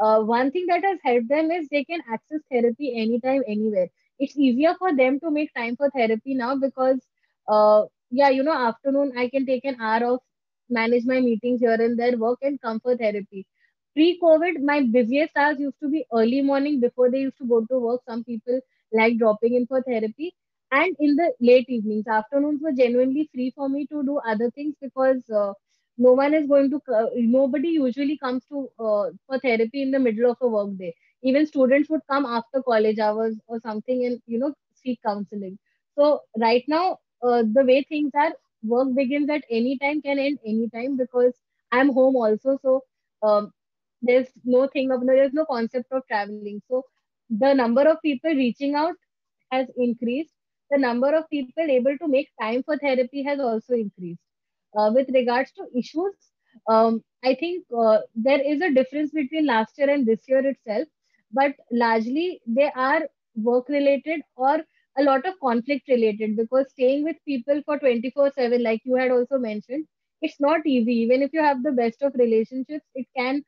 uh, 0.00 0.20
one 0.22 0.50
thing 0.50 0.66
that 0.68 0.82
has 0.84 0.98
helped 1.04 1.28
them 1.28 1.50
is 1.50 1.68
they 1.70 1.84
can 1.84 2.00
access 2.10 2.40
therapy 2.50 2.94
anytime, 3.00 3.42
anywhere. 3.46 3.88
It's 4.18 4.36
easier 4.36 4.74
for 4.78 4.94
them 4.96 5.20
to 5.20 5.30
make 5.30 5.52
time 5.54 5.76
for 5.76 5.90
therapy 5.90 6.34
now 6.34 6.56
because, 6.56 7.00
uh, 7.48 7.84
yeah, 8.10 8.28
you 8.30 8.42
know, 8.42 8.52
afternoon 8.52 9.12
I 9.16 9.28
can 9.28 9.46
take 9.46 9.64
an 9.64 9.80
hour 9.80 10.04
off, 10.14 10.22
manage 10.68 11.04
my 11.06 11.20
meetings 11.20 11.60
here 11.60 11.74
and 11.74 11.98
there, 11.98 12.16
work 12.18 12.38
and 12.42 12.60
come 12.60 12.80
for 12.80 12.96
therapy. 12.96 13.46
Pre-COVID, 13.94 14.60
my 14.62 14.82
busiest 14.82 15.36
hours 15.36 15.58
used 15.58 15.78
to 15.80 15.88
be 15.88 16.04
early 16.12 16.42
morning 16.42 16.80
before 16.80 17.10
they 17.10 17.20
used 17.20 17.38
to 17.38 17.46
go 17.46 17.64
to 17.70 17.78
work. 17.78 18.00
Some 18.08 18.24
people 18.24 18.60
like 18.92 19.18
dropping 19.18 19.54
in 19.54 19.66
for 19.66 19.82
therapy, 19.82 20.34
and 20.70 20.94
in 21.00 21.16
the 21.16 21.32
late 21.40 21.68
evenings. 21.68 22.06
Afternoons 22.06 22.60
were 22.62 22.72
genuinely 22.72 23.28
free 23.34 23.52
for 23.54 23.68
me 23.68 23.86
to 23.86 24.02
do 24.04 24.18
other 24.18 24.50
things 24.50 24.74
because. 24.80 25.28
Uh, 25.30 25.52
no 25.98 26.12
one 26.12 26.34
is 26.34 26.46
going 26.48 26.70
to 26.70 26.80
uh, 26.94 27.06
nobody 27.16 27.68
usually 27.70 28.16
comes 28.18 28.44
to 28.46 28.68
uh, 28.78 29.10
for 29.26 29.38
therapy 29.40 29.82
in 29.82 29.90
the 29.90 29.98
middle 29.98 30.30
of 30.30 30.36
a 30.40 30.48
work 30.48 30.76
day. 30.78 30.94
Even 31.22 31.46
students 31.46 31.88
would 31.90 32.00
come 32.10 32.24
after 32.26 32.62
college 32.62 32.98
hours 32.98 33.38
or 33.46 33.60
something 33.60 34.04
and 34.06 34.20
you 34.26 34.38
know 34.38 34.54
seek 34.74 35.00
counseling. 35.06 35.58
So 35.98 36.20
right 36.40 36.64
now 36.68 36.98
uh, 37.22 37.42
the 37.52 37.64
way 37.64 37.82
things 37.88 38.12
are 38.14 38.32
work 38.62 38.94
begins 38.94 39.30
at 39.30 39.42
any 39.50 39.78
time 39.78 40.02
can 40.02 40.18
end 40.18 40.38
any 40.46 40.68
time 40.70 40.96
because 40.96 41.34
i'm 41.72 41.92
home 41.92 42.16
also. 42.16 42.58
So 42.62 42.82
um, 43.22 43.52
there's 44.02 44.28
no 44.44 44.66
thing 44.68 44.90
of 44.92 45.06
there's 45.06 45.32
no 45.34 45.46
concept 45.46 45.92
of 45.92 46.06
traveling. 46.08 46.60
So 46.68 46.84
the 47.30 47.54
number 47.54 47.82
of 47.88 48.02
people 48.02 48.30
reaching 48.30 48.74
out 48.74 48.94
has 49.52 49.68
increased. 49.76 50.34
The 50.70 50.78
number 50.78 51.14
of 51.14 51.28
people 51.30 51.62
able 51.62 51.96
to 51.98 52.08
make 52.08 52.28
time 52.40 52.62
for 52.64 52.76
therapy 52.78 53.22
has 53.24 53.40
also 53.40 53.74
increased 53.74 54.23
uh, 54.76 54.90
with 54.94 55.08
regards 55.14 55.52
to 55.52 55.66
issues, 55.76 56.14
um, 56.68 57.02
I 57.24 57.34
think 57.34 57.64
uh, 57.76 57.98
there 58.14 58.40
is 58.40 58.60
a 58.60 58.70
difference 58.72 59.10
between 59.12 59.46
last 59.46 59.78
year 59.78 59.90
and 59.90 60.06
this 60.06 60.20
year 60.28 60.46
itself, 60.46 60.88
but 61.32 61.54
largely 61.70 62.40
they 62.46 62.70
are 62.74 63.02
work 63.36 63.68
related 63.68 64.20
or 64.36 64.58
a 64.98 65.02
lot 65.02 65.26
of 65.26 65.38
conflict 65.40 65.88
related 65.88 66.36
because 66.36 66.70
staying 66.70 67.04
with 67.04 67.16
people 67.26 67.62
for 67.64 67.78
24 67.78 68.30
7 68.32 68.62
like 68.62 68.80
you 68.84 68.96
had 68.96 69.10
also 69.10 69.38
mentioned 69.38 69.86
it's 70.22 70.40
not 70.40 70.66
easy. 70.66 70.92
Even 70.94 71.22
if 71.22 71.32
you 71.32 71.40
have 71.42 71.62
the 71.62 71.72
best 71.72 72.02
of 72.02 72.14
relationships 72.14 72.86
it 72.94 73.06
can 73.16 73.42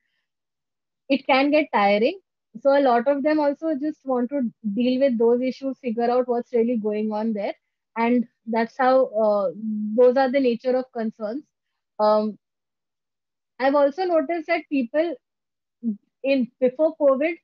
it 1.09 1.27
can 1.27 1.51
get 1.51 1.67
tiring. 1.73 2.19
So 2.61 2.77
a 2.79 2.81
lot 2.81 3.07
of 3.09 3.23
them 3.23 3.39
also 3.41 3.75
just 3.75 4.05
want 4.05 4.31
to 4.31 4.43
deal 4.75 5.01
with 5.01 5.19
those 5.19 5.41
issues 5.43 5.79
figure 5.79 6.11
out 6.11 6.29
what's 6.29 6.53
really 6.53 6.77
going 6.79 7.12
on 7.12 7.33
there. 7.33 7.55
And 7.97 8.27
that's 8.47 8.77
how 8.79 9.07
uh, 9.07 9.51
those 9.97 10.17
are 10.17 10.31
the 10.31 10.41
nature 10.41 10.77
of 10.77 10.85
concerns. 10.93 11.45
Um, 11.99 12.39
i've 13.59 13.75
also 13.75 14.05
noticed 14.07 14.47
that 14.47 14.63
people 14.71 15.15
in 16.31 16.41
before 16.61 16.95
covid 17.03 17.35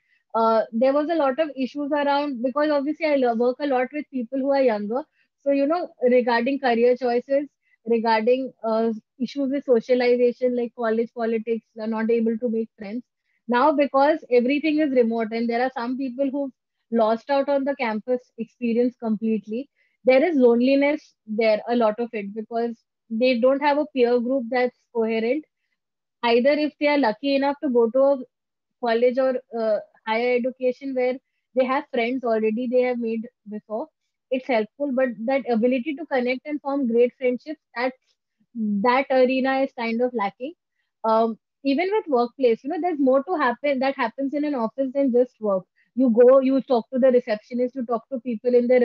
uh, 0.40 0.62
there 0.72 0.92
was 0.96 1.08
a 1.10 1.14
lot 1.22 1.38
of 1.44 1.50
issues 1.64 1.92
around 2.00 2.42
because 2.42 2.70
obviously 2.76 3.06
i 3.06 3.32
work 3.44 3.56
a 3.60 3.66
lot 3.72 3.88
with 3.92 4.06
people 4.10 4.38
who 4.38 4.50
are 4.50 4.62
younger. 4.62 5.02
So 5.42 5.50
you 5.50 5.66
know 5.66 5.88
regarding 6.10 6.58
career 6.60 6.96
choices 6.96 7.48
regarding 7.86 8.52
uh, 8.64 8.92
issues 9.20 9.50
with 9.50 9.64
socialization 9.64 10.56
like 10.56 10.72
college 10.78 11.10
politics 11.14 11.66
are 11.80 11.86
not 11.86 12.10
able 12.10 12.38
to 12.38 12.48
make 12.48 12.68
friends. 12.78 13.02
Now 13.48 13.72
because 13.72 14.24
everything 14.30 14.78
is 14.78 14.90
remote 14.92 15.32
and 15.32 15.48
there 15.50 15.62
are 15.62 15.70
some 15.76 15.98
people 15.98 16.30
who've 16.30 16.52
lost 16.92 17.28
out 17.30 17.48
on 17.50 17.64
the 17.64 17.76
campus 17.76 18.20
experience 18.38 18.96
completely 19.02 19.68
there 20.04 20.24
is 20.24 20.36
loneliness 20.36 21.14
there 21.26 21.60
a 21.68 21.76
lot 21.76 21.98
of 21.98 22.08
it 22.12 22.34
because 22.34 22.76
they 23.10 23.38
don't 23.40 23.60
have 23.62 23.78
a 23.78 23.86
peer 23.94 24.18
group 24.20 24.44
that's 24.50 24.78
coherent. 24.94 25.44
Either 26.24 26.50
if 26.52 26.72
they 26.80 26.88
are 26.88 26.98
lucky 26.98 27.36
enough 27.36 27.56
to 27.62 27.70
go 27.70 27.90
to 27.90 28.00
a 28.00 28.18
college 28.84 29.18
or 29.18 29.34
uh, 29.58 29.78
higher 30.06 30.36
education 30.36 30.94
where 30.94 31.14
they 31.56 31.64
have 31.64 31.84
friends 31.92 32.24
already 32.24 32.68
they 32.70 32.82
have 32.82 32.98
made 32.98 33.22
before 33.50 33.88
it's 34.30 34.46
helpful. 34.48 34.92
But 34.94 35.10
that 35.26 35.42
ability 35.50 35.94
to 35.96 36.06
connect 36.06 36.46
and 36.46 36.60
form 36.60 36.88
great 36.88 37.12
friendships 37.18 37.60
that 37.76 37.92
that 38.54 39.06
arena 39.10 39.60
is 39.60 39.72
kind 39.78 40.00
of 40.02 40.12
lacking. 40.14 40.54
Um, 41.04 41.38
even 41.64 41.88
with 41.92 42.06
workplace 42.08 42.62
you 42.64 42.70
know 42.70 42.80
there's 42.80 42.98
more 42.98 43.22
to 43.24 43.36
happen 43.36 43.78
that 43.80 43.96
happens 43.96 44.34
in 44.34 44.44
an 44.44 44.54
office 44.54 44.90
than 44.94 45.12
just 45.12 45.34
work 45.40 45.64
you 45.94 46.10
go 46.18 46.40
you 46.40 46.60
talk 46.62 46.86
to 46.92 46.98
the 46.98 47.10
receptionist 47.12 47.74
you 47.74 47.84
talk 47.86 48.02
to 48.10 48.20
people 48.20 48.54
in 48.54 48.66
the 48.68 48.78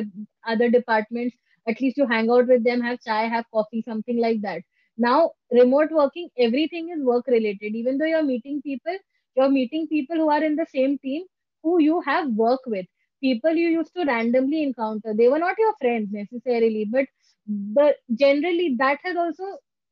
other 0.47 0.69
departments 0.69 1.35
at 1.67 1.79
least 1.81 1.97
you 1.97 2.07
hang 2.07 2.29
out 2.29 2.47
with 2.47 2.63
them 2.63 2.81
have 2.81 2.99
chai 3.05 3.21
have 3.35 3.45
coffee 3.53 3.81
something 3.81 4.17
like 4.19 4.41
that. 4.41 4.61
Now 4.97 5.31
remote 5.51 5.89
working 5.91 6.29
everything 6.37 6.89
is 6.95 7.03
work 7.03 7.27
related. 7.27 7.75
Even 7.75 7.97
though 7.97 8.05
you're 8.05 8.23
meeting 8.23 8.61
people 8.61 8.97
you're 9.35 9.49
meeting 9.49 9.87
people 9.87 10.15
who 10.17 10.29
are 10.29 10.43
in 10.43 10.55
the 10.55 10.65
same 10.65 10.97
team 10.99 11.23
who 11.63 11.81
you 11.81 12.01
have 12.01 12.29
work 12.31 12.61
with. 12.65 12.85
People 13.21 13.53
you 13.53 13.69
used 13.69 13.93
to 13.95 14.05
randomly 14.05 14.63
encounter. 14.63 15.13
They 15.13 15.27
were 15.27 15.39
not 15.39 15.55
your 15.57 15.73
friends 15.81 16.09
necessarily 16.11 16.85
but 16.91 17.05
the 17.47 17.95
generally 18.13 18.75
that 18.79 18.99
has 19.03 19.15
also 19.15 19.43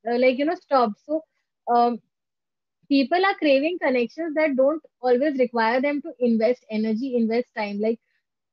uh, 0.09 0.18
like 0.18 0.38
you 0.38 0.45
know 0.45 0.55
stopped. 0.55 0.99
So 1.05 1.22
um, 1.74 1.99
people 2.90 3.26
are 3.26 3.36
craving 3.36 3.78
connections 3.82 4.36
that 4.36 4.56
don't 4.56 4.82
always 5.02 5.38
require 5.40 5.82
them 5.82 6.02
to 6.02 6.14
invest 6.20 6.66
energy, 6.70 7.16
invest 7.16 7.48
time. 7.56 7.80
Like 7.80 8.00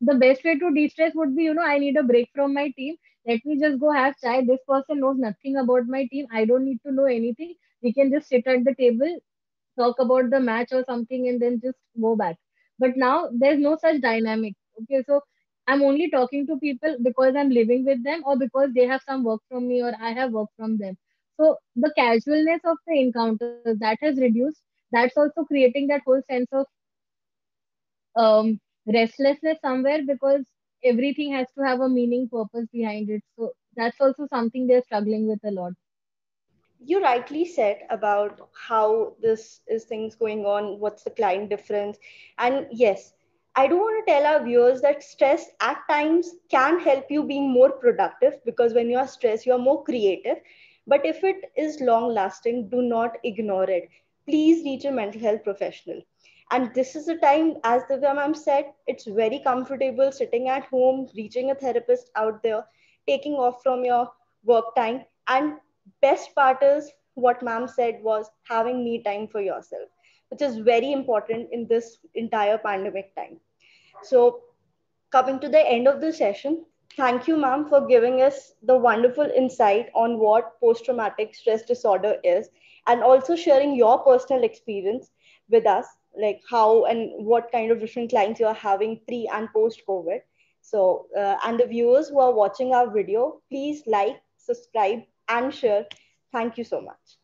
the 0.01 0.15
best 0.15 0.45
way 0.45 0.59
to 0.59 0.71
de-stress 0.75 1.15
would 1.15 1.37
be, 1.37 1.45
you 1.45 1.55
know, 1.55 1.63
I 1.63 1.79
need 1.79 1.97
a 1.97 2.03
break 2.05 2.31
from 2.35 2.55
my 2.55 2.71
team. 2.77 2.97
Let 3.27 3.45
me 3.45 3.59
just 3.61 3.81
go 3.81 3.93
have 3.93 4.17
chai. 4.21 4.45
This 4.45 4.61
person 4.69 5.01
knows 5.01 5.19
nothing 5.19 5.57
about 5.57 5.87
my 5.87 6.07
team. 6.13 6.27
I 6.33 6.45
don't 6.45 6.65
need 6.65 6.81
to 6.87 6.93
know 6.93 7.05
anything. 7.05 7.55
We 7.83 7.93
can 7.93 8.11
just 8.13 8.29
sit 8.29 8.47
at 8.47 8.65
the 8.65 8.75
table, 8.75 9.19
talk 9.79 9.99
about 9.99 10.31
the 10.31 10.41
match 10.41 10.73
or 10.73 10.85
something, 10.89 11.29
and 11.29 11.41
then 11.41 11.61
just 11.63 11.79
go 12.01 12.17
back. 12.17 12.37
But 12.79 12.97
now 12.97 13.29
there's 13.33 13.61
no 13.61 13.77
such 13.81 14.01
dynamic. 14.01 14.55
Okay, 14.83 15.03
so 15.07 15.21
I'm 15.67 15.83
only 15.83 16.11
talking 16.11 16.47
to 16.47 16.57
people 16.59 16.97
because 17.03 17.35
I'm 17.37 17.51
living 17.51 17.85
with 17.85 18.03
them 18.05 18.23
or 18.27 18.37
because 18.37 18.71
they 18.75 18.87
have 18.87 19.03
some 19.07 19.25
work 19.25 19.41
from 19.49 19.69
me 19.69 19.83
or 19.83 19.93
I 20.01 20.13
have 20.13 20.33
work 20.33 20.49
from 20.57 20.79
them. 20.79 20.97
So 21.41 21.57
the 21.77 21.93
casualness 21.97 22.61
of 22.65 22.79
the 22.87 22.99
encounters 23.01 23.57
that 23.61 23.79
has 23.81 23.97
reduced. 23.99 24.41
That's 24.71 24.95
also 24.99 25.25
creating 25.25 25.73
that 25.73 25.89
whole 25.93 26.09
sense 26.17 26.39
of 26.43 26.57
um, 28.17 28.61
restlessness 28.87 29.59
somewhere 29.61 30.01
because 30.07 30.45
everything 30.85 31.33
has 31.33 31.47
to 31.57 31.63
have 31.65 31.81
a 31.81 31.89
meaning 31.89 32.29
purpose 32.29 32.67
behind 32.73 33.09
it. 33.11 33.23
So 33.37 33.53
that's 33.77 34.01
also 34.01 34.27
something 34.29 34.67
they're 34.67 34.83
struggling 34.83 35.27
with 35.29 35.41
a 35.45 35.51
lot. 35.51 35.73
you 36.79 37.01
rightly 37.03 37.45
said 37.45 37.79
about 37.91 38.41
how 38.69 39.15
this 39.21 39.61
is 39.67 39.85
things 39.85 40.15
going 40.15 40.45
on 40.45 40.79
what's 40.81 41.03
the 41.05 41.11
client 41.11 41.49
difference 41.51 41.99
and 42.39 42.67
yes 42.71 43.13
i 43.57 43.67
do 43.67 43.77
want 43.77 43.97
to 44.05 44.13
tell 44.13 44.27
our 44.27 44.43
viewers 44.45 44.81
that 44.83 45.03
stress 45.03 45.51
at 45.61 45.79
times 45.89 46.33
can 46.51 46.79
help 46.81 47.05
you 47.11 47.23
being 47.25 47.51
more 47.51 47.71
productive 47.71 48.35
because 48.45 48.75
when 48.75 48.89
you 48.91 48.99
are 48.99 49.07
stressed 49.07 49.47
you 49.47 49.53
are 49.53 49.65
more 49.69 49.83
creative 49.85 50.39
but 50.87 51.05
if 51.05 51.23
it 51.25 51.51
is 51.57 51.81
long 51.81 52.13
lasting 52.13 52.69
do 52.69 52.83
not 52.83 53.17
ignore 53.25 53.69
it. 53.71 53.89
Please 54.27 54.65
reach 54.65 54.85
a 54.85 54.91
mental 54.91 55.21
health 55.21 55.43
professional. 55.45 56.01
And 56.51 56.73
this 56.75 56.95
is 56.95 57.09
a 57.09 57.17
time 57.17 57.57
as 57.65 57.83
the 57.89 57.99
ma'am 57.99 58.35
said 58.35 58.73
it's 58.87 59.07
very 59.07 59.41
comfortable 59.41 60.13
sitting 60.13 60.49
at 60.49 60.65
home 60.67 61.09
reaching 61.17 61.51
a 61.51 61.55
therapist 61.55 62.11
out 62.17 62.43
there 62.43 62.65
taking 63.09 63.35
off 63.35 63.63
from 63.63 63.85
your 63.85 64.11
work 64.45 64.75
time. 64.77 65.05
And 65.29 65.55
best 66.01 66.35
part 66.35 66.63
is 66.63 66.91
what 67.15 67.43
ma'am 67.43 67.67
said 67.69 68.03
was 68.03 68.31
having 68.49 68.85
me 68.85 69.03
time 69.03 69.29
for 69.29 69.41
yourself 69.41 69.89
which 70.33 70.41
is 70.41 70.57
very 70.57 70.93
important 70.93 71.49
in 71.53 71.67
this 71.69 71.99
entire 72.15 72.57
pandemic 72.57 73.15
time. 73.15 73.39
So 74.03 74.41
coming 75.11 75.39
to 75.41 75.49
the 75.49 75.61
end 75.61 75.87
of 75.87 76.01
the 76.01 76.11
session 76.11 76.65
thank 76.97 77.29
you 77.29 77.37
ma'am 77.37 77.67
for 77.69 77.87
giving 77.87 78.21
us 78.23 78.53
the 78.63 78.77
wonderful 78.77 79.31
insight 79.37 79.91
on 79.95 80.19
what 80.19 80.59
post 80.61 80.85
traumatic 80.85 81.35
stress 81.35 81.63
disorder 81.63 82.17
is 82.25 82.51
and 82.87 83.03
also 83.03 83.37
sharing 83.37 83.77
your 83.77 83.99
personal 84.05 84.45
experience 84.45 85.11
with 85.49 85.67
us 85.67 85.87
like 86.21 86.41
how 86.51 86.85
and 86.85 87.11
what 87.27 87.51
kind 87.53 87.71
of 87.71 87.81
different 87.81 88.11
clients 88.11 88.41
you 88.41 88.47
are 88.47 88.61
having 88.63 89.01
pre 89.07 89.29
and 89.33 89.49
post 89.53 89.83
covid 89.89 90.21
so 90.61 91.07
uh, 91.17 91.37
and 91.45 91.59
the 91.59 91.67
viewers 91.67 92.09
who 92.09 92.21
are 92.21 92.33
watching 92.33 92.75
our 92.75 92.91
video 92.91 93.41
please 93.51 93.83
like 93.87 94.21
subscribe 94.37 95.01
and 95.29 95.55
share. 95.55 95.87
Thank 96.33 96.59
you 96.59 96.65
so 96.65 96.81
much. 96.81 97.19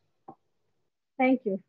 Thank 1.19 1.41
you. 1.45 1.63